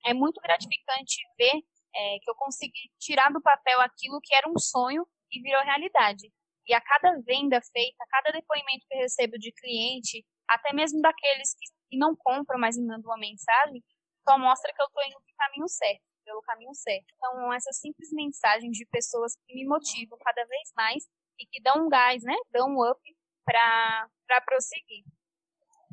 [0.05, 1.63] É muito gratificante ver
[1.95, 6.31] é, que eu consegui tirar do papel aquilo que era um sonho e virou realidade.
[6.67, 11.01] E a cada venda feita, a cada depoimento que eu recebo de cliente, até mesmo
[11.01, 11.55] daqueles
[11.89, 13.83] que não compram, mas me mandam uma mensagem,
[14.29, 17.07] só mostra que eu estou indo pelo caminho certo, pelo caminho certo.
[17.15, 21.05] Então, essas simples mensagens de pessoas que me motivam cada vez mais
[21.39, 22.35] e que dão um gás, né?
[22.51, 23.01] Dão um up
[23.47, 25.05] para prosseguir.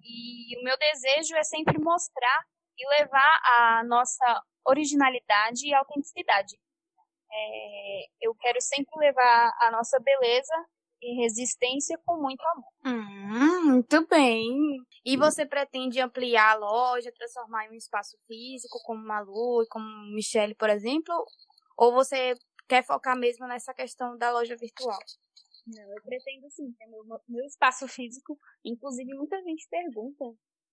[0.01, 2.43] E o meu desejo é sempre mostrar
[2.77, 6.57] e levar a nossa originalidade e autenticidade.
[7.31, 10.53] É, eu quero sempre levar a nossa beleza
[11.01, 12.71] e resistência com muito amor.
[12.85, 14.49] Hum, muito bem.
[15.05, 19.85] E você pretende ampliar a loja, transformar em um espaço físico, como Malu e como
[20.13, 21.13] Michelle, por exemplo?
[21.77, 22.35] Ou você
[22.67, 24.97] quer focar mesmo nessa questão da loja virtual?
[25.65, 28.37] Não, eu pretendo sim ter meu, meu espaço físico.
[28.63, 30.25] Inclusive, muita gente pergunta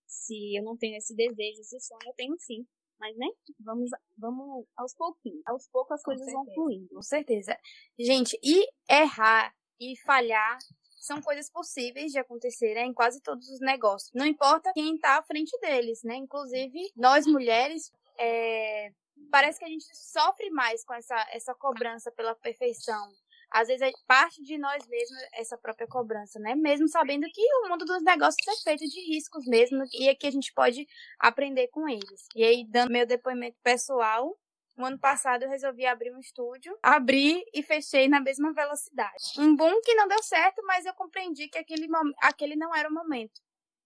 [0.05, 2.01] se eu não tenho esse desejo, esse sonho.
[2.05, 2.65] Eu tenho sim.
[2.99, 3.27] Mas, né?
[3.59, 5.41] Vamos, vamos aos pouquinhos.
[5.47, 6.89] Aos poucos as coisas vão fluindo.
[6.89, 7.57] Com certeza.
[7.97, 10.59] Gente, e errar e falhar
[10.99, 14.11] são coisas possíveis de acontecerem em quase todos os negócios.
[14.13, 16.15] Não importa quem está à frente deles, né?
[16.15, 18.93] Inclusive, nós mulheres, é...
[19.31, 23.11] parece que a gente sofre mais com essa, essa cobrança pela perfeição
[23.51, 26.55] às vezes é parte de nós mesmos essa própria cobrança, né?
[26.55, 30.31] Mesmo sabendo que o mundo dos negócios é feito de riscos mesmo e aqui a
[30.31, 30.87] gente pode
[31.19, 32.27] aprender com eles.
[32.35, 34.37] E aí, dando meu depoimento pessoal,
[34.77, 39.33] no ano passado eu resolvi abrir um estúdio, abri e fechei na mesma velocidade.
[39.37, 41.87] Um boom que não deu certo, mas eu compreendi que aquele,
[42.21, 43.41] aquele não era o momento,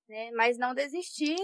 [0.07, 0.31] né?
[0.31, 1.35] Mas não desisti,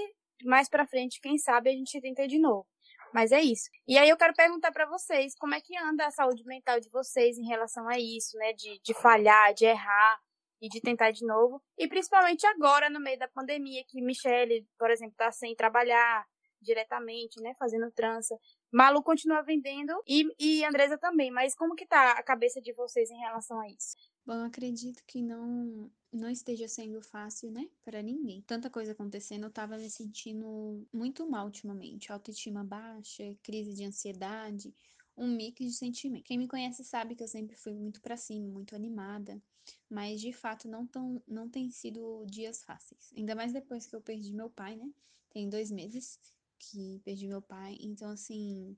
[0.44, 2.68] mais para frente, quem sabe a gente tenta de novo.
[3.14, 3.70] Mas é isso.
[3.88, 6.90] E aí eu quero perguntar para vocês como é que anda a saúde mental de
[6.90, 8.54] vocês em relação a isso, né?
[8.54, 10.20] De, de falhar, de errar
[10.62, 11.62] e de tentar de novo.
[11.78, 16.26] E principalmente agora, no meio da pandemia, que Michelle, por exemplo, tá sem trabalhar
[16.62, 17.54] diretamente, né?
[17.58, 18.38] Fazendo trança.
[18.72, 21.32] Malu continua vendendo e, e Andresa também.
[21.32, 23.98] Mas como que tá a cabeça de vocês em relação a isso?
[24.26, 28.42] Bom, acredito que não não esteja sendo fácil, né, para ninguém.
[28.42, 34.76] Tanta coisa acontecendo, eu tava me sentindo muito mal ultimamente, autoestima baixa, crise de ansiedade,
[35.16, 36.28] um mix de sentimentos.
[36.28, 39.42] Quem me conhece sabe que eu sempre fui muito para cima, muito animada,
[39.90, 43.12] mas de fato não tão não tem sido dias fáceis.
[43.16, 44.92] Ainda mais depois que eu perdi meu pai, né?
[45.30, 46.20] Tem dois meses
[46.60, 48.76] que perdi meu pai, então assim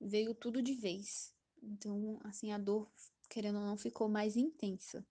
[0.00, 1.34] veio tudo de vez.
[1.62, 2.90] Então, assim, a dor
[3.30, 5.02] querendo ou não, ficou mais intensa.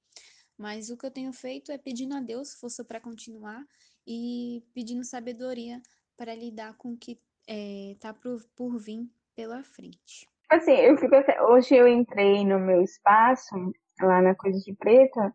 [0.57, 3.65] Mas o que eu tenho feito é pedindo a Deus força para continuar
[4.05, 5.81] e pedindo sabedoria
[6.17, 10.27] para lidar com o que está é, por, por vir pela frente.
[10.49, 13.55] Assim, eu fico até, hoje eu entrei no meu espaço
[14.01, 15.33] lá na Coisa de Preta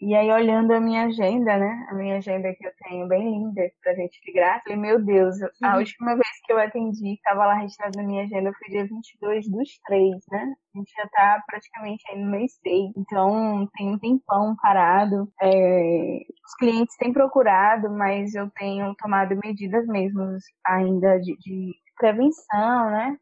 [0.00, 1.86] e aí, olhando a minha agenda, né?
[1.90, 4.62] A minha agenda que eu tenho bem linda, pra gente de graça.
[4.64, 5.78] Falei, meu Deus, a uhum.
[5.78, 9.68] última vez que eu atendi, estava lá registrado na minha agenda, foi dia 22 dos
[9.84, 10.54] 3, né?
[10.74, 12.92] A gente já tá praticamente aí no mês 6.
[12.96, 15.30] Então, tem um tempão parado.
[15.42, 16.20] É...
[16.46, 20.22] Os clientes têm procurado, mas eu tenho tomado medidas mesmo
[20.64, 23.18] ainda de, de prevenção, né?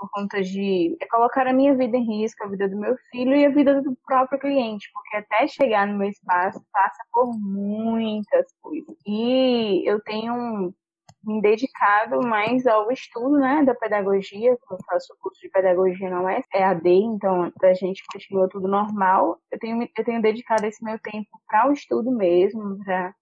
[0.00, 3.44] Por conta de colocar a minha vida em risco, a vida do meu filho e
[3.44, 8.96] a vida do próprio cliente, porque até chegar no meu espaço passa por muitas coisas.
[9.06, 10.74] E eu tenho
[11.22, 16.42] me dedicado mais ao estudo né, da pedagogia, eu faço curso de pedagogia não é
[16.54, 19.38] EAD, então a gente continua tudo normal.
[19.52, 23.14] Eu tenho, eu tenho dedicado esse meu tempo para o estudo mesmo, para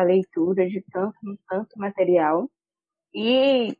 [0.00, 1.16] a leitura de tanto,
[1.48, 2.50] tanto material.
[3.14, 3.76] E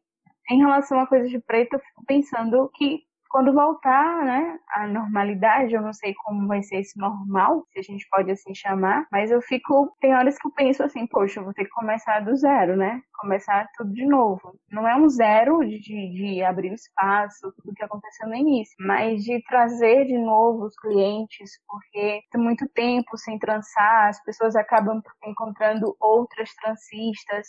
[0.51, 5.73] em relação a coisas de preto, eu fico pensando que quando voltar, né, à normalidade,
[5.73, 9.31] eu não sei como vai ser esse normal, se a gente pode assim chamar, mas
[9.31, 12.35] eu fico, tem horas que eu penso assim, poxa, eu vou ter que começar do
[12.35, 13.01] zero, né?
[13.21, 14.59] Começar tudo de novo.
[14.73, 19.23] Não é um zero de, de abrir o espaço, tudo que aconteceu no início, mas
[19.23, 25.01] de trazer de novo os clientes, porque tem muito tempo sem trançar, as pessoas acabam
[25.25, 27.47] encontrando outras trancistas,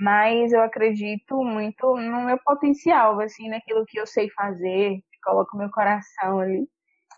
[0.00, 5.70] mas eu acredito muito no meu potencial, assim, naquilo que eu sei fazer, coloco meu
[5.70, 6.68] coração ali.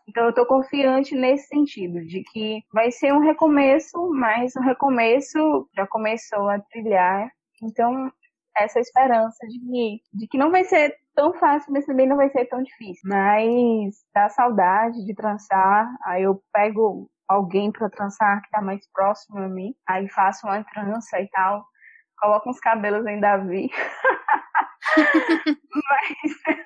[0.09, 5.69] Então eu estou confiante nesse sentido, de que vai ser um recomeço, mas o recomeço
[5.75, 7.31] já começou a trilhar.
[7.63, 8.11] Então,
[8.57, 12.29] essa esperança de que, de que não vai ser tão fácil, mas também não vai
[12.31, 13.03] ser tão difícil.
[13.05, 19.39] Mas dá saudade de trançar, aí eu pego alguém para trançar que está mais próximo
[19.39, 21.65] a mim, aí faço uma trança e tal,
[22.21, 23.71] coloco uns cabelos em Davi.
[25.75, 26.61] mas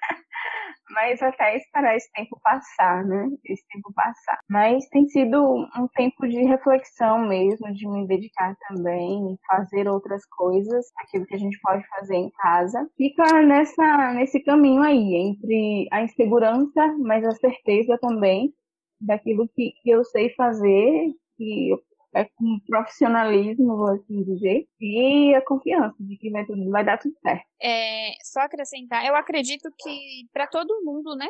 [0.95, 3.29] mas até esperar esse tempo passar, né?
[3.45, 4.39] Esse tempo passar.
[4.49, 10.87] Mas tem sido um tempo de reflexão mesmo, de me dedicar também, fazer outras coisas,
[10.99, 12.89] aquilo que a gente pode fazer em casa.
[12.97, 18.53] Fica nessa, nesse caminho aí, entre a insegurança, mas a certeza também
[19.01, 21.79] daquilo que, que eu sei fazer, que eu
[22.15, 26.99] é com profissionalismo, vou assim dizer, e a confiança de que vai, tudo, vai dar
[26.99, 27.45] tudo certo.
[27.61, 31.29] É, só acrescentar, eu acredito que para todo mundo, né,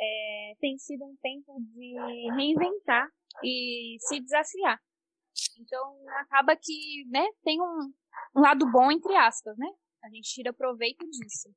[0.00, 1.94] é, tem sido um tempo de
[2.36, 3.08] reinventar
[3.44, 4.80] e se desafiar.
[5.60, 7.92] Então acaba que, né, tem um,
[8.36, 9.68] um lado bom entre aspas, né?
[10.02, 11.50] A gente tira proveito disso.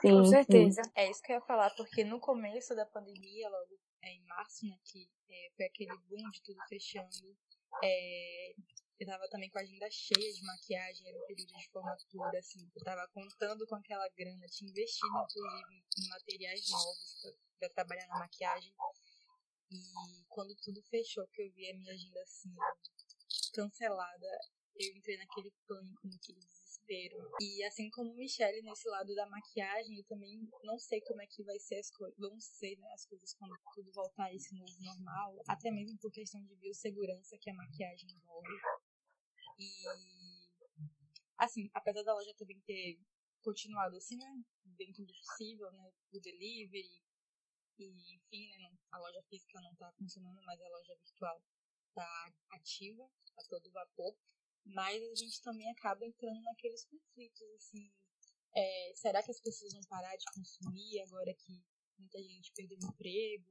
[0.00, 0.82] Sim, Com certeza.
[0.82, 0.90] Sim.
[0.96, 4.66] É isso que eu ia falar, porque no começo da pandemia, logo é, em março,
[4.66, 7.08] né, que é, foi aquele boom de tudo fechando,
[7.82, 8.54] é,
[8.98, 12.70] eu tava também com a agenda cheia de maquiagem, era um período de formatura, assim,
[12.74, 18.18] eu tava contando com aquela grana, tinha investido, inclusive, em materiais novos para trabalhar na
[18.18, 18.72] maquiagem.
[19.70, 22.54] E quando tudo fechou, que eu vi a minha agenda, assim,
[23.54, 24.26] cancelada,
[24.76, 26.40] eu entrei naquele pânico, naquele.
[27.40, 31.42] E assim como Michelle, nesse lado da maquiagem, eu também não sei como é que
[31.42, 34.72] vai ser as coisas, vão ser né, as coisas quando tudo voltar a esse novo
[34.80, 38.48] normal, até mesmo por questão de biossegurança que a maquiagem envolve.
[39.58, 39.70] E
[41.38, 42.98] assim, apesar da loja também ter
[43.42, 47.02] continuado assim, né, dentro do possível, né, o delivery,
[47.78, 51.42] e enfim, né, a loja física não está funcionando, mas a loja virtual
[51.88, 53.04] está ativa
[53.36, 54.16] a todo vapor
[54.64, 57.92] mas a gente também acaba entrando naqueles conflitos, assim,
[58.54, 61.62] é, será que as pessoas vão parar de consumir agora que
[61.98, 63.50] muita gente perdeu o emprego?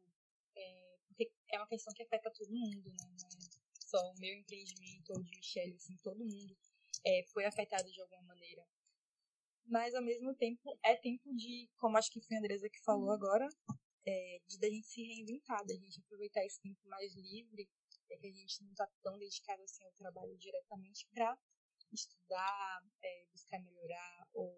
[0.55, 3.15] É, porque é uma questão que afeta todo mundo, né?
[3.19, 6.55] Não é só o meu empreendimento ou de Michelle, assim, todo mundo
[7.05, 8.65] é, foi afetado de alguma maneira.
[9.65, 13.11] Mas ao mesmo tempo é tempo de, como acho que foi a Andresa que falou
[13.11, 13.47] agora,
[14.05, 17.69] é, de da gente se reinventar, da gente aproveitar esse tempo mais livre
[18.13, 21.37] é que a gente não está tão dedicado assim ao trabalho diretamente para
[21.91, 24.55] estudar, é, buscar melhorar ou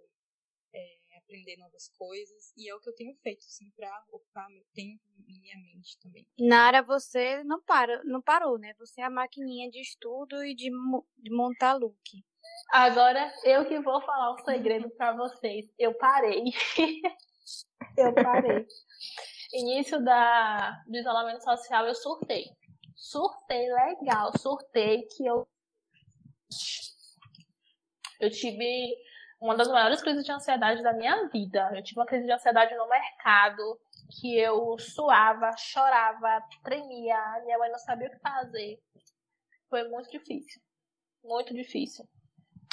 [0.74, 2.54] é, aprender novas coisas.
[2.58, 6.00] E é o que eu tenho feito, assim, para ocupar meu tempo e minha mente
[6.00, 6.28] também.
[6.40, 8.74] Nara, você não para, não parou, né?
[8.80, 10.70] Você é a maquininha de estudo e de,
[11.18, 12.24] de montar look.
[12.72, 15.66] Agora eu que vou falar um segredo para vocês.
[15.78, 16.44] Eu parei.
[17.98, 18.68] eu parei.
[19.54, 22.46] Início da, do isolamento social, eu surtei
[23.04, 25.46] surtei legal, surtei que eu
[28.20, 28.96] eu tive
[29.42, 31.70] uma das maiores crises de ansiedade da minha vida.
[31.76, 33.78] Eu tive uma crise de ansiedade no mercado,
[34.10, 38.80] que eu suava, chorava, tremia, minha mãe não sabia o que fazer.
[39.70, 40.62] Foi muito difícil.
[41.22, 42.08] Muito difícil.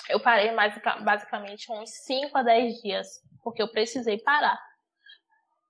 [0.08, 4.60] Eu parei mais, basicamente uns 5 a 10 dias, porque eu precisei parar.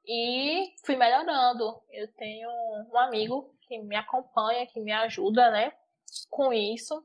[0.04, 1.82] E fui melhorando.
[1.90, 2.50] Eu tenho
[2.92, 5.72] um amigo que me acompanha, que me ajuda, né,
[6.28, 7.04] com isso,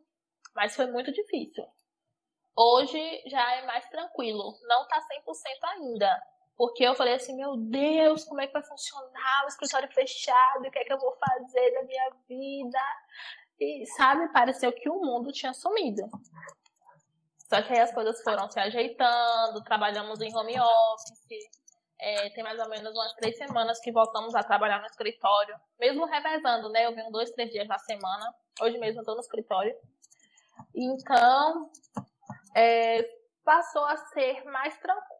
[0.55, 1.63] mas foi muito difícil.
[2.57, 5.05] Hoje já é mais tranquilo, não tá 100%
[5.63, 6.23] ainda,
[6.57, 10.71] porque eu falei assim, meu Deus, como é que vai funcionar o escritório fechado, o
[10.71, 12.79] que é que eu vou fazer da minha vida?
[13.59, 16.09] E, sabe, pareceu que o mundo tinha sumido.
[17.47, 21.64] Só que aí as coisas foram se ajeitando, trabalhamos em home office,
[21.99, 26.05] é, tem mais ou menos umas três semanas que voltamos a trabalhar no escritório, mesmo
[26.05, 26.85] revezando, né?
[26.85, 28.33] Eu venho dois, três dias na semana.
[28.61, 29.75] Hoje mesmo estou no escritório.
[30.73, 31.69] Então,
[32.55, 33.03] é,
[33.43, 35.15] passou a ser mais tranquilo.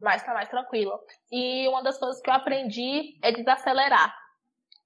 [0.00, 1.00] Mas tá mais tranquilo.
[1.32, 4.14] E uma das coisas que eu aprendi é desacelerar.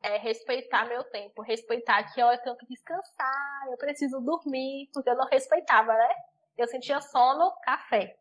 [0.03, 1.43] É respeitar meu tempo.
[1.43, 6.15] Respeitar que eu tenho que descansar, eu preciso dormir, porque eu não respeitava, né?
[6.57, 8.20] Eu sentia sono, café.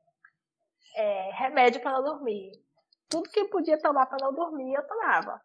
[0.96, 2.52] É, remédio para não dormir.
[3.10, 5.42] Tudo que eu podia tomar para não dormir, eu tomava.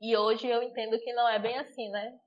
[0.00, 2.18] E hoje eu entendo que não é bem assim, né?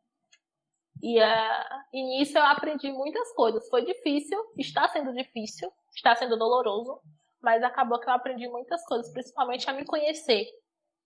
[1.01, 3.67] E, uh, e nisso eu aprendi muitas coisas.
[3.69, 6.99] Foi difícil, está sendo difícil, está sendo doloroso,
[7.41, 10.45] mas acabou que eu aprendi muitas coisas, principalmente a me conhecer.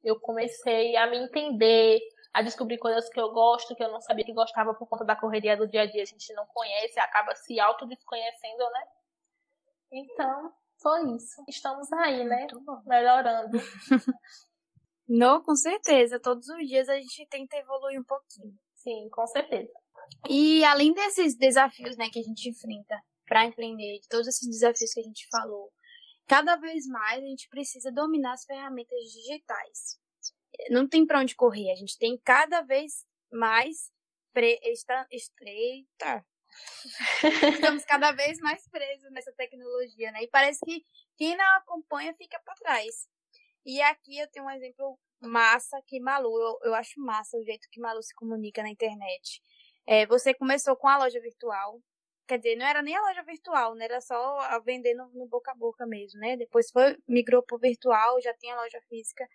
[0.03, 1.99] Eu comecei a me entender,
[2.34, 5.16] a descobrir coisas que eu gosto, que eu não sabia que gostava por conta da
[5.16, 6.01] correria do dia a dia.
[6.01, 8.84] A gente não conhece, acaba se autodesconhecendo, né?
[9.94, 11.44] Então, foi isso.
[11.48, 12.48] Estamos aí, né?
[12.86, 13.58] Melhorando.
[15.08, 16.20] não, com certeza.
[16.20, 18.54] Todos os dias a gente tenta evoluir um pouquinho.
[18.74, 19.72] Sim, com certeza.
[20.30, 24.94] E além desses desafios, né, que a gente enfrenta para empreender, de todos esses desafios
[24.94, 25.72] que a gente falou,
[26.28, 30.00] cada vez mais a gente precisa dominar as ferramentas digitais.
[30.70, 33.91] Não tem para onde correr, a gente tem cada vez mais
[34.34, 34.60] pre...
[34.64, 35.08] Está...
[35.12, 36.26] estreita.
[37.54, 40.24] Estamos cada vez mais presos nessa tecnologia, né?
[40.24, 40.86] E parece que
[41.18, 43.08] quem não acompanha fica para trás.
[43.66, 47.68] E aqui eu tenho um exemplo massa que Malu, eu, eu acho massa o jeito
[47.72, 49.41] que Malu se comunica na internet.
[49.86, 51.82] É, você começou com a loja virtual,
[52.28, 53.86] quer dizer, não era nem a loja virtual, né?
[53.86, 56.36] Era só a vender no, no boca a boca mesmo, né?
[56.38, 59.28] Depois foi, migrou para virtual, já tem a loja física.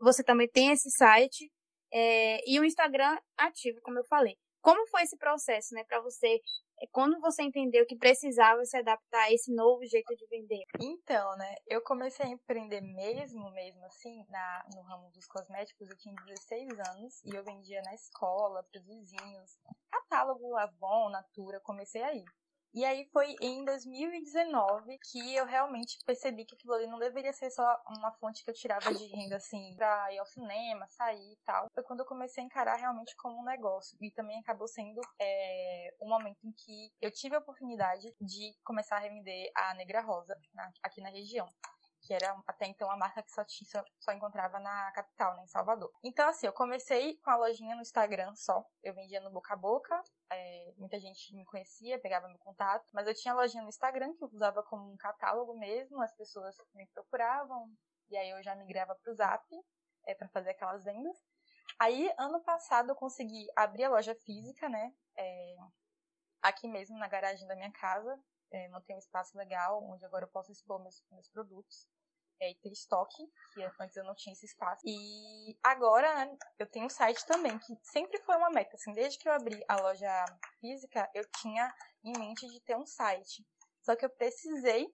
[0.00, 1.50] Você também tem esse site
[1.92, 4.36] é, e o Instagram ativo, como eu falei.
[4.62, 6.40] Como foi esse processo, né, para você
[6.80, 10.64] é quando você entendeu que precisava se adaptar a esse novo jeito de vender?
[10.80, 15.96] Então, né, eu comecei a empreender mesmo, mesmo assim, na, no ramo dos cosméticos, eu
[15.96, 19.58] tinha 16 anos e eu vendia na escola, para os vizinhos,
[19.90, 22.24] catálogo Avon, Natura, comecei aí.
[22.74, 27.50] E aí foi em 2019 que eu realmente percebi que aquilo ali não deveria ser
[27.50, 31.38] só uma fonte que eu tirava de renda assim pra ir ao cinema, sair e
[31.44, 31.68] tal.
[31.74, 33.98] Foi quando eu comecei a encarar realmente como um negócio.
[34.00, 38.96] E também acabou sendo é, um momento em que eu tive a oportunidade de começar
[38.96, 40.34] a revender a Negra Rosa
[40.82, 41.46] aqui na região
[42.02, 45.48] que era até então a marca que só, tinha, só encontrava na capital, né, em
[45.48, 45.90] Salvador.
[46.02, 48.64] Então, assim, eu comecei com a lojinha no Instagram só.
[48.82, 53.06] Eu vendia no boca a boca, é, muita gente me conhecia, pegava meu contato, mas
[53.06, 56.56] eu tinha a lojinha no Instagram que eu usava como um catálogo mesmo, as pessoas
[56.74, 57.70] me procuravam,
[58.10, 59.46] e aí eu já migrava pro Zap
[60.06, 61.16] é, para fazer aquelas vendas.
[61.78, 64.92] Aí, ano passado, eu consegui abrir a loja física, né?
[65.16, 65.56] É,
[66.42, 68.20] aqui mesmo na garagem da minha casa
[68.52, 71.88] é, manter um espaço legal, onde agora eu posso expor meus, meus produtos
[72.40, 73.22] é, e ter estoque,
[73.52, 74.82] que antes eu não tinha esse espaço.
[74.84, 78.76] E agora né, eu tenho um site também, que sempre foi uma meta.
[78.76, 80.24] Assim, desde que eu abri a loja
[80.60, 81.72] física, eu tinha
[82.04, 83.46] em mente de ter um site.
[83.80, 84.86] Só que eu precisei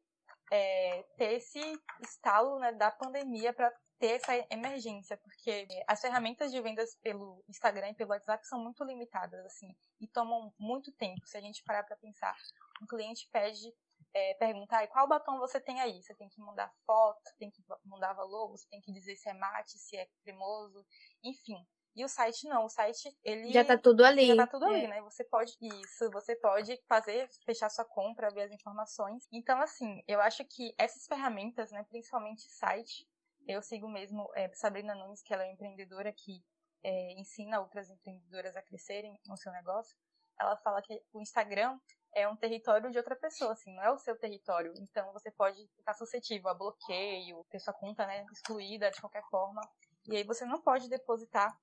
[0.53, 1.61] é, ter esse
[2.03, 7.91] estalo né, da pandemia para ter essa emergência, porque as ferramentas de vendas pelo Instagram
[7.91, 11.27] e pelo WhatsApp são muito limitadas, assim, e tomam muito tempo.
[11.27, 12.37] Se a gente parar para pensar,
[12.83, 13.73] um cliente pede,
[14.15, 16.03] é, perguntar qual batom você tem aí?
[16.03, 19.35] Você tem que mandar foto, tem que mandar valor, você tem que dizer se é
[19.35, 20.85] mate, se é cremoso,
[21.23, 21.67] enfim.
[21.95, 24.27] E o site não, o site ele já tá tudo ali.
[24.27, 24.89] Já tá tudo ali, é.
[24.89, 25.01] né?
[25.03, 29.27] Você pode isso, você pode fazer, fechar sua compra, ver as informações.
[29.33, 33.07] Então assim, eu acho que essas ferramentas, né, principalmente site,
[33.47, 36.45] eu sigo mesmo é, Sabrina Nunes, que ela é empreendedora que
[36.83, 39.97] é, ensina outras empreendedoras a crescerem no seu negócio.
[40.39, 41.79] Ela fala que o Instagram
[42.19, 44.73] é um território de outra pessoa, assim, não é o seu território.
[44.77, 49.61] Então você pode estar suscetível a bloqueio, ter sua conta né, excluída de qualquer forma.
[50.09, 51.57] E aí você não pode depositar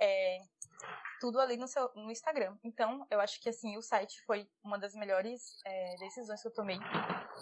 [0.00, 0.38] é,
[1.20, 2.56] tudo ali no, seu, no Instagram.
[2.64, 6.52] Então, eu acho que assim, o site foi uma das melhores é, decisões que eu
[6.52, 6.78] tomei.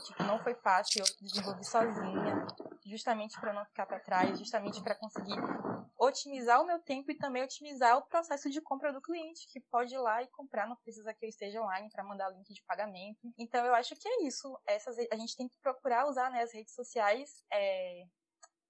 [0.05, 2.47] Tipo, não foi fácil, eu desenvolvi sozinha,
[2.87, 5.37] justamente para não ficar para trás, justamente para conseguir
[5.99, 9.95] otimizar o meu tempo e também otimizar o processo de compra do cliente, que pode
[9.95, 13.33] ir lá e comprar, não precisa que eu esteja online para mandar link de pagamento.
[13.37, 14.57] Então, eu acho que é isso.
[14.67, 18.05] Essas, a gente tem que procurar usar né, as redes sociais é,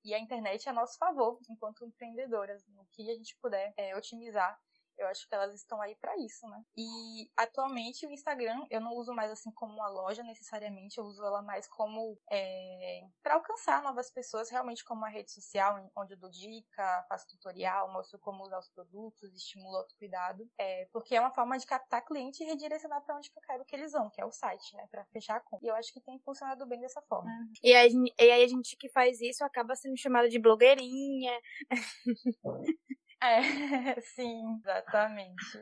[0.03, 4.59] e a internet a nosso favor, enquanto empreendedoras, no que a gente puder é, otimizar
[4.99, 6.63] eu acho que elas estão aí para isso, né?
[6.77, 11.25] E atualmente o Instagram eu não uso mais assim como uma loja necessariamente, eu uso
[11.25, 16.19] ela mais como é, para alcançar novas pessoas, realmente como uma rede social onde eu
[16.19, 21.21] dou dica, faço tutorial, mostro como usar os produtos, estimulo o autocuidado, é, porque é
[21.21, 24.11] uma forma de captar cliente e redirecionar para onde que eu quero que eles vão,
[24.11, 24.87] que é o site, né?
[24.91, 25.65] Para fechar a conta.
[25.65, 27.31] E eu acho que tem funcionado bem dessa forma.
[27.63, 31.39] E aí, e aí a gente que faz isso acaba sendo chamada de blogueirinha.
[33.21, 33.41] É,
[34.15, 35.59] sim, exatamente.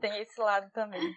[0.00, 1.14] Tem esse lado também.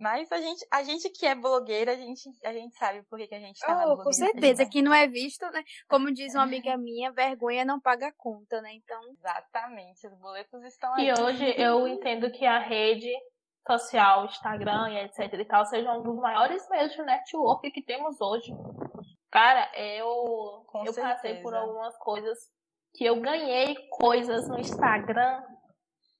[0.00, 3.26] Mas a gente, a gente que é blogueira, a gente, a gente sabe por que,
[3.26, 5.62] que a gente tá oh, Com certeza, que não é visto, né?
[5.88, 8.72] Como diz uma amiga minha, vergonha não paga conta, né?
[8.74, 9.00] Então.
[9.18, 11.08] Exatamente, os boletos estão aí.
[11.08, 13.12] E hoje eu entendo que a rede
[13.66, 18.20] social, Instagram e etc e tal, sejam um dos maiores meios de network que temos
[18.20, 18.52] hoje.
[19.30, 22.38] Cara, eu, Com eu passei por algumas coisas
[22.94, 25.42] que eu ganhei coisas no Instagram,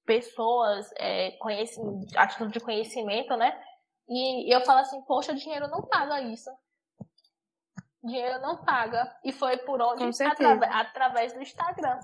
[0.06, 1.80] pessoas é, conheci,
[2.16, 3.58] a título de conhecimento, né?
[4.08, 6.50] E eu falo assim, poxa, dinheiro não paga isso.
[8.02, 9.12] Dinheiro não paga.
[9.24, 10.04] E foi por onde?
[10.54, 11.98] Atrave- através do Instagram.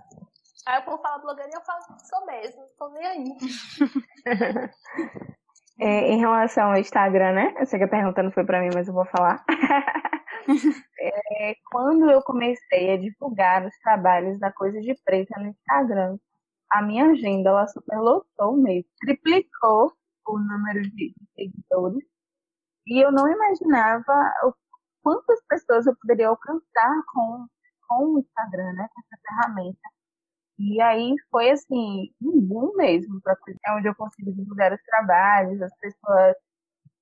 [0.66, 3.24] Aí o povo fala blogueirinha, eu falo, sou mesmo, tô nem aí.
[5.80, 7.52] É, em relação ao Instagram, né?
[7.58, 9.44] Eu sei que a pergunta não foi pra mim, mas eu vou falar.
[11.01, 16.18] É, quando eu comecei a divulgar os trabalhos da Coisa de Preta no Instagram,
[16.70, 19.92] a minha agenda ela superlotou mesmo, triplicou
[20.26, 22.05] o número de seguidores
[22.86, 24.55] e eu não imaginava o
[25.05, 27.47] quantas pessoas eu poderia alcançar com,
[27.86, 28.88] com o Instagram, né?
[28.92, 29.88] Com essa ferramenta.
[30.59, 33.36] E aí foi assim, um boom mesmo, pra,
[33.66, 36.36] é onde eu consigo divulgar os trabalhos, as pessoas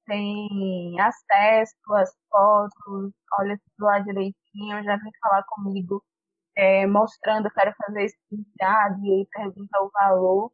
[0.07, 6.03] têm acesso às fotos, olha tudo lá direitinho, já vem falar comigo,
[6.57, 10.53] é, mostrando, eu quero fazer esse pintado, e aí pergunta o valor.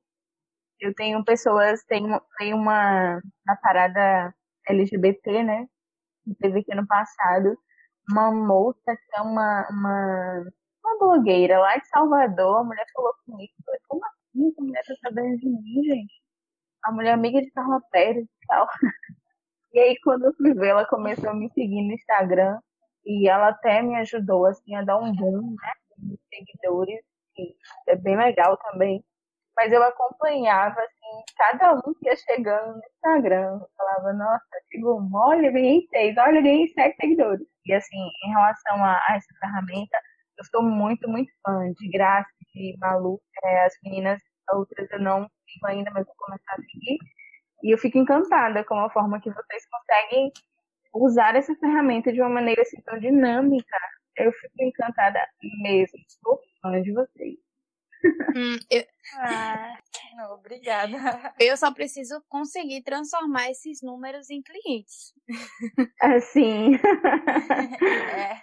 [0.80, 2.04] Eu tenho pessoas, tem,
[2.38, 4.34] tem uma, na parada
[4.68, 5.66] LGBT, né?
[6.24, 7.56] Que teve aqui no passado,
[8.10, 10.44] uma moça que é uma, uma
[10.88, 14.94] uma blogueira lá de Salvador, a mulher falou comigo, falei, como assim essa mulher tá
[15.02, 16.22] sabendo de mim, gente?
[16.84, 18.66] A mulher é amiga de Carla Pérez e tal.
[19.72, 22.58] E aí quando eu fui ver, ela começou a me seguir no Instagram
[23.04, 27.00] e ela até me ajudou assim a dar um boom, né, de seguidores,
[27.34, 27.54] que
[27.88, 29.04] é bem legal também.
[29.56, 35.00] Mas eu acompanhava assim, cada um que ia chegando no Instagram, eu falava, nossa, chegou
[35.00, 37.46] um, olha, ganhei seis, olha, ganhei sete seguidores.
[37.66, 39.98] E assim, em relação a, a essa ferramenta,
[40.38, 43.20] eu sou muito, muito fã de Graça, de Malu.
[43.44, 44.20] É, as meninas,
[44.52, 46.98] outras eu não sigo ainda, mas vou começar a seguir.
[47.62, 50.32] E eu fico encantada com a forma que vocês conseguem
[50.94, 53.76] usar essa ferramenta de uma maneira assim tão dinâmica.
[54.16, 55.20] Eu fico encantada
[55.62, 55.98] mesmo.
[56.22, 57.36] Sou fã de vocês.
[58.36, 58.84] Hum, eu,
[59.16, 59.76] Ah,
[60.16, 60.96] não, obrigada.
[61.40, 65.12] eu só preciso conseguir transformar esses números em clientes.
[66.00, 66.74] Assim.
[68.14, 68.40] É,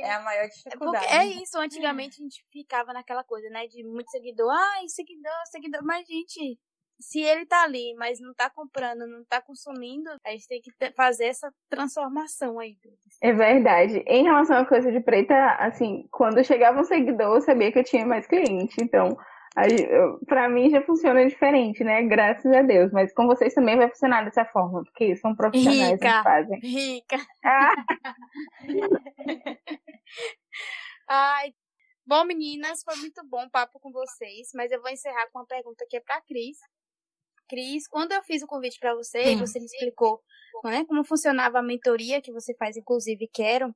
[0.00, 1.06] é a maior É Porque dificuldade.
[1.06, 3.66] é isso, antigamente a gente ficava naquela coisa, né?
[3.66, 6.58] De muito seguidor, ai, seguidor, seguidor, mas gente,
[7.00, 10.70] se ele tá ali, mas não tá comprando, não tá consumindo, a gente tem que
[10.96, 12.76] fazer essa transformação aí.
[13.22, 14.02] É verdade.
[14.06, 17.84] Em relação à coisa de preta, assim, quando chegava um seguidor, eu sabia que eu
[17.84, 18.76] tinha mais cliente.
[18.80, 19.16] Então,
[20.26, 22.02] pra mim já funciona diferente, né?
[22.02, 22.90] Graças a Deus.
[22.92, 26.16] Mas com vocês também vai funcionar dessa forma, porque são profissionais Rica.
[26.16, 26.60] que fazem.
[26.60, 27.16] Rica.
[27.44, 27.74] Ah,
[31.08, 31.52] Ai.
[32.06, 35.46] Bom, meninas, foi muito bom o papo com vocês, mas eu vou encerrar com uma
[35.46, 36.58] pergunta que é pra Cris.
[37.48, 39.38] Cris, quando eu fiz o convite pra você, Sim.
[39.38, 40.22] você me explicou
[40.70, 43.74] né, como funcionava a mentoria que você faz, inclusive, quero.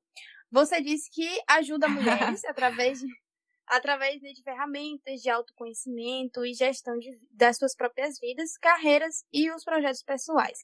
[0.50, 3.06] Você disse que ajuda mulheres através de,
[3.66, 9.64] através de ferramentas de autoconhecimento e gestão de, das suas próprias vidas, carreiras e os
[9.64, 10.58] projetos pessoais.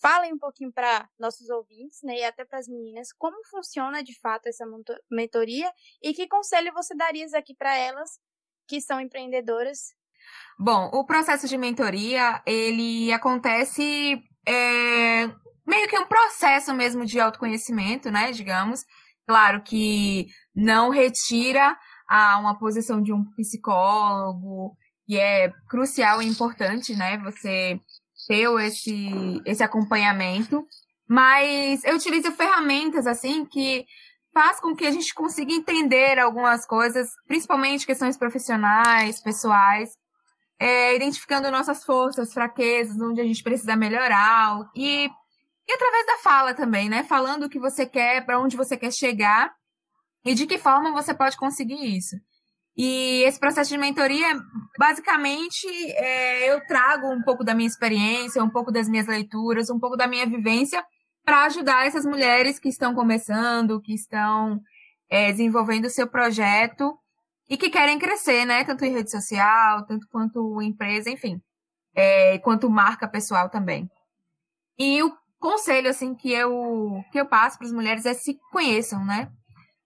[0.00, 4.18] Falem um pouquinho para nossos ouvintes, né, e até para as meninas, como funciona de
[4.18, 4.64] fato essa
[5.10, 5.72] mentoria
[6.02, 8.18] e que conselho você daria aqui para elas
[8.66, 9.94] que são empreendedoras?
[10.58, 15.26] Bom, o processo de mentoria, ele acontece é,
[15.66, 18.84] meio que um processo mesmo de autoconhecimento, né, digamos.
[19.26, 21.76] Claro que não retira
[22.08, 27.80] a uma posição de um psicólogo, que é crucial e importante, né, você
[28.28, 30.64] ter esse, esse acompanhamento.
[31.08, 33.84] Mas eu utilizo ferramentas, assim, que
[34.32, 39.90] faz com que a gente consiga entender algumas coisas, principalmente questões profissionais, pessoais,
[40.58, 46.54] é, identificando nossas forças, fraquezas, onde a gente precisa melhorar e, e através da fala
[46.54, 47.02] também, né?
[47.02, 49.52] Falando o que você quer, para onde você quer chegar
[50.24, 52.16] e de que forma você pode conseguir isso.
[52.76, 54.26] E esse processo de mentoria,
[54.78, 59.78] basicamente, é, eu trago um pouco da minha experiência, um pouco das minhas leituras, um
[59.78, 60.84] pouco da minha vivência
[61.24, 64.60] para ajudar essas mulheres que estão começando, que estão
[65.08, 66.98] é, desenvolvendo o seu projeto
[67.48, 68.64] e que querem crescer, né?
[68.64, 71.40] Tanto em rede social, tanto quanto empresa, enfim,
[71.94, 73.88] é, quanto marca pessoal também.
[74.78, 79.04] E o conselho assim que eu que eu passo para as mulheres é se conheçam,
[79.04, 79.30] né?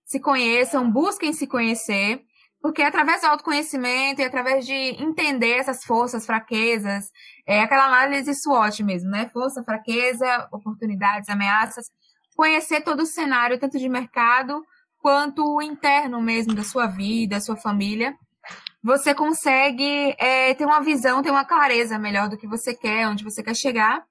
[0.05, 2.21] Se conheçam, busquem se conhecer,
[2.61, 7.05] porque através do autoconhecimento e através de entender essas forças, fraquezas,
[7.45, 9.29] é aquela análise SWOT mesmo, né?
[9.31, 11.85] Força, fraqueza, oportunidades, ameaças,
[12.35, 14.63] conhecer todo o cenário tanto de mercado
[14.99, 18.13] quanto o interno mesmo da sua vida, da sua família,
[18.83, 23.23] você consegue é, ter uma visão, ter uma clareza melhor do que você quer, onde
[23.23, 24.03] você quer chegar.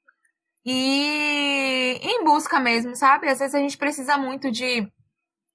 [0.65, 3.29] E em busca mesmo, sabe?
[3.29, 4.87] Às vezes a gente precisa muito de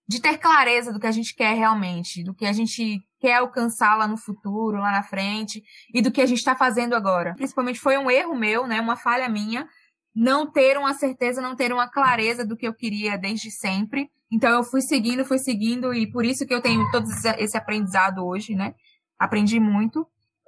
[0.07, 3.97] de ter clareza do que a gente quer realmente, do que a gente quer alcançar
[3.97, 5.63] lá no futuro, lá na frente,
[5.93, 7.33] e do que a gente está fazendo agora.
[7.35, 9.67] Principalmente foi um erro meu, né, uma falha minha,
[10.13, 14.09] não ter uma certeza, não ter uma clareza do que eu queria desde sempre.
[14.33, 17.07] Então eu fui seguindo, fui seguindo, e por isso que eu tenho todo
[17.37, 18.73] esse aprendizado hoje, né?
[19.19, 20.07] Aprendi muito.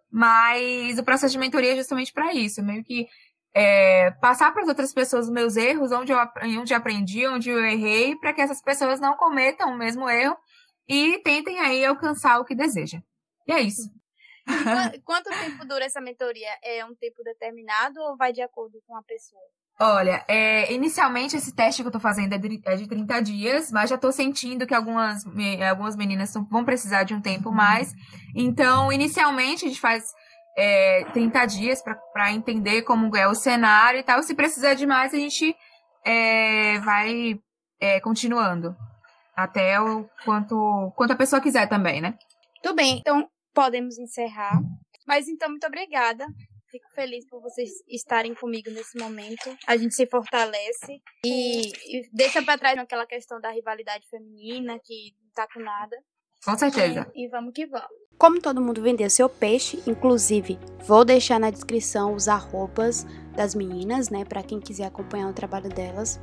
[0.09, 3.07] Mas o processo de mentoria é justamente para isso, meio que
[3.53, 6.17] é, passar para as outras pessoas os meus erros, onde eu,
[6.59, 10.35] onde aprendi, onde eu errei, para que essas pessoas não cometam o mesmo erro
[10.87, 13.03] e tentem aí alcançar o que desejam.
[13.47, 13.89] E é isso.
[15.05, 16.49] Quanto tempo dura essa mentoria?
[16.63, 19.43] É um tempo determinado ou vai de acordo com a pessoa?
[19.79, 23.71] Olha, é, inicialmente esse teste que eu tô fazendo é de, é de 30 dias,
[23.71, 25.23] mas já tô sentindo que algumas,
[25.69, 27.93] algumas meninas vão precisar de um tempo mais.
[28.33, 30.13] Então, inicialmente a gente faz
[30.57, 34.23] é, 30 dias para entender como é o cenário e tal.
[34.23, 35.53] Se precisar de mais, a gente
[36.05, 37.37] é, vai
[37.79, 38.73] é, continuando.
[39.35, 42.17] Até o quanto, quanto a pessoa quiser também, né?
[42.63, 44.61] Tudo bem, então podemos encerrar.
[45.05, 46.25] Mas então, muito obrigada.
[46.75, 49.57] Fico feliz por vocês estarem comigo nesse momento.
[49.65, 55.15] A gente se fortalece e, e deixa para trás aquela questão da rivalidade feminina que
[55.23, 55.95] não tá com nada.
[56.43, 57.09] Com certeza.
[57.15, 57.87] E, e vamos que vamos.
[58.17, 64.09] Como todo mundo vendeu seu peixe, inclusive vou deixar na descrição os arrobas das meninas,
[64.09, 66.19] né, para quem quiser acompanhar o trabalho delas.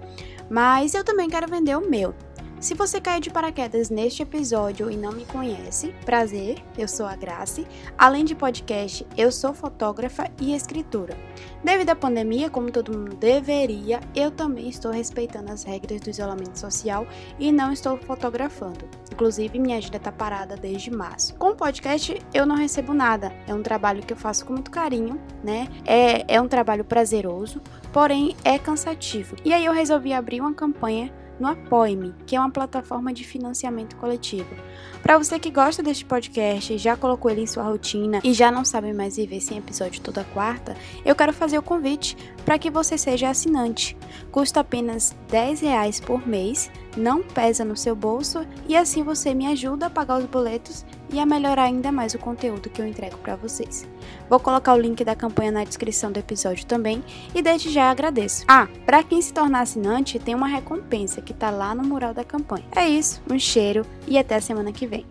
[0.50, 2.14] Mas eu também quero vender o meu.
[2.62, 7.16] Se você caiu de paraquedas neste episódio e não me conhece, prazer, eu sou a
[7.16, 7.66] Grace.
[7.98, 11.16] Além de podcast, eu sou fotógrafa e escritora.
[11.64, 16.56] Devido à pandemia, como todo mundo deveria, eu também estou respeitando as regras do isolamento
[16.56, 17.04] social
[17.36, 18.88] e não estou fotografando.
[19.10, 21.34] Inclusive, minha agenda está parada desde março.
[21.34, 23.32] Com o podcast, eu não recebo nada.
[23.48, 25.66] É um trabalho que eu faço com muito carinho, né?
[25.84, 27.60] É, é um trabalho prazeroso,
[27.92, 29.34] porém é cansativo.
[29.44, 33.96] E aí eu resolvi abrir uma campanha no Apoie-me, que é uma plataforma de financiamento
[33.96, 34.54] coletivo.
[35.02, 38.64] Para você que gosta deste podcast, já colocou ele em sua rotina e já não
[38.64, 42.96] sabe mais viver sem episódio toda quarta, eu quero fazer o convite para que você
[42.96, 43.96] seja assinante.
[44.30, 49.46] Custa apenas 10 reais por mês, não pesa no seu bolso e assim você me
[49.46, 53.18] ajuda a pagar os boletos e a melhorar ainda mais o conteúdo que eu entrego
[53.18, 53.86] para vocês.
[54.28, 58.44] Vou colocar o link da campanha na descrição do episódio também e desde já agradeço.
[58.48, 62.24] Ah, para quem se tornar assinante, tem uma recompensa que tá lá no mural da
[62.24, 62.64] campanha.
[62.74, 65.04] É isso, um cheiro e até a semana que vem.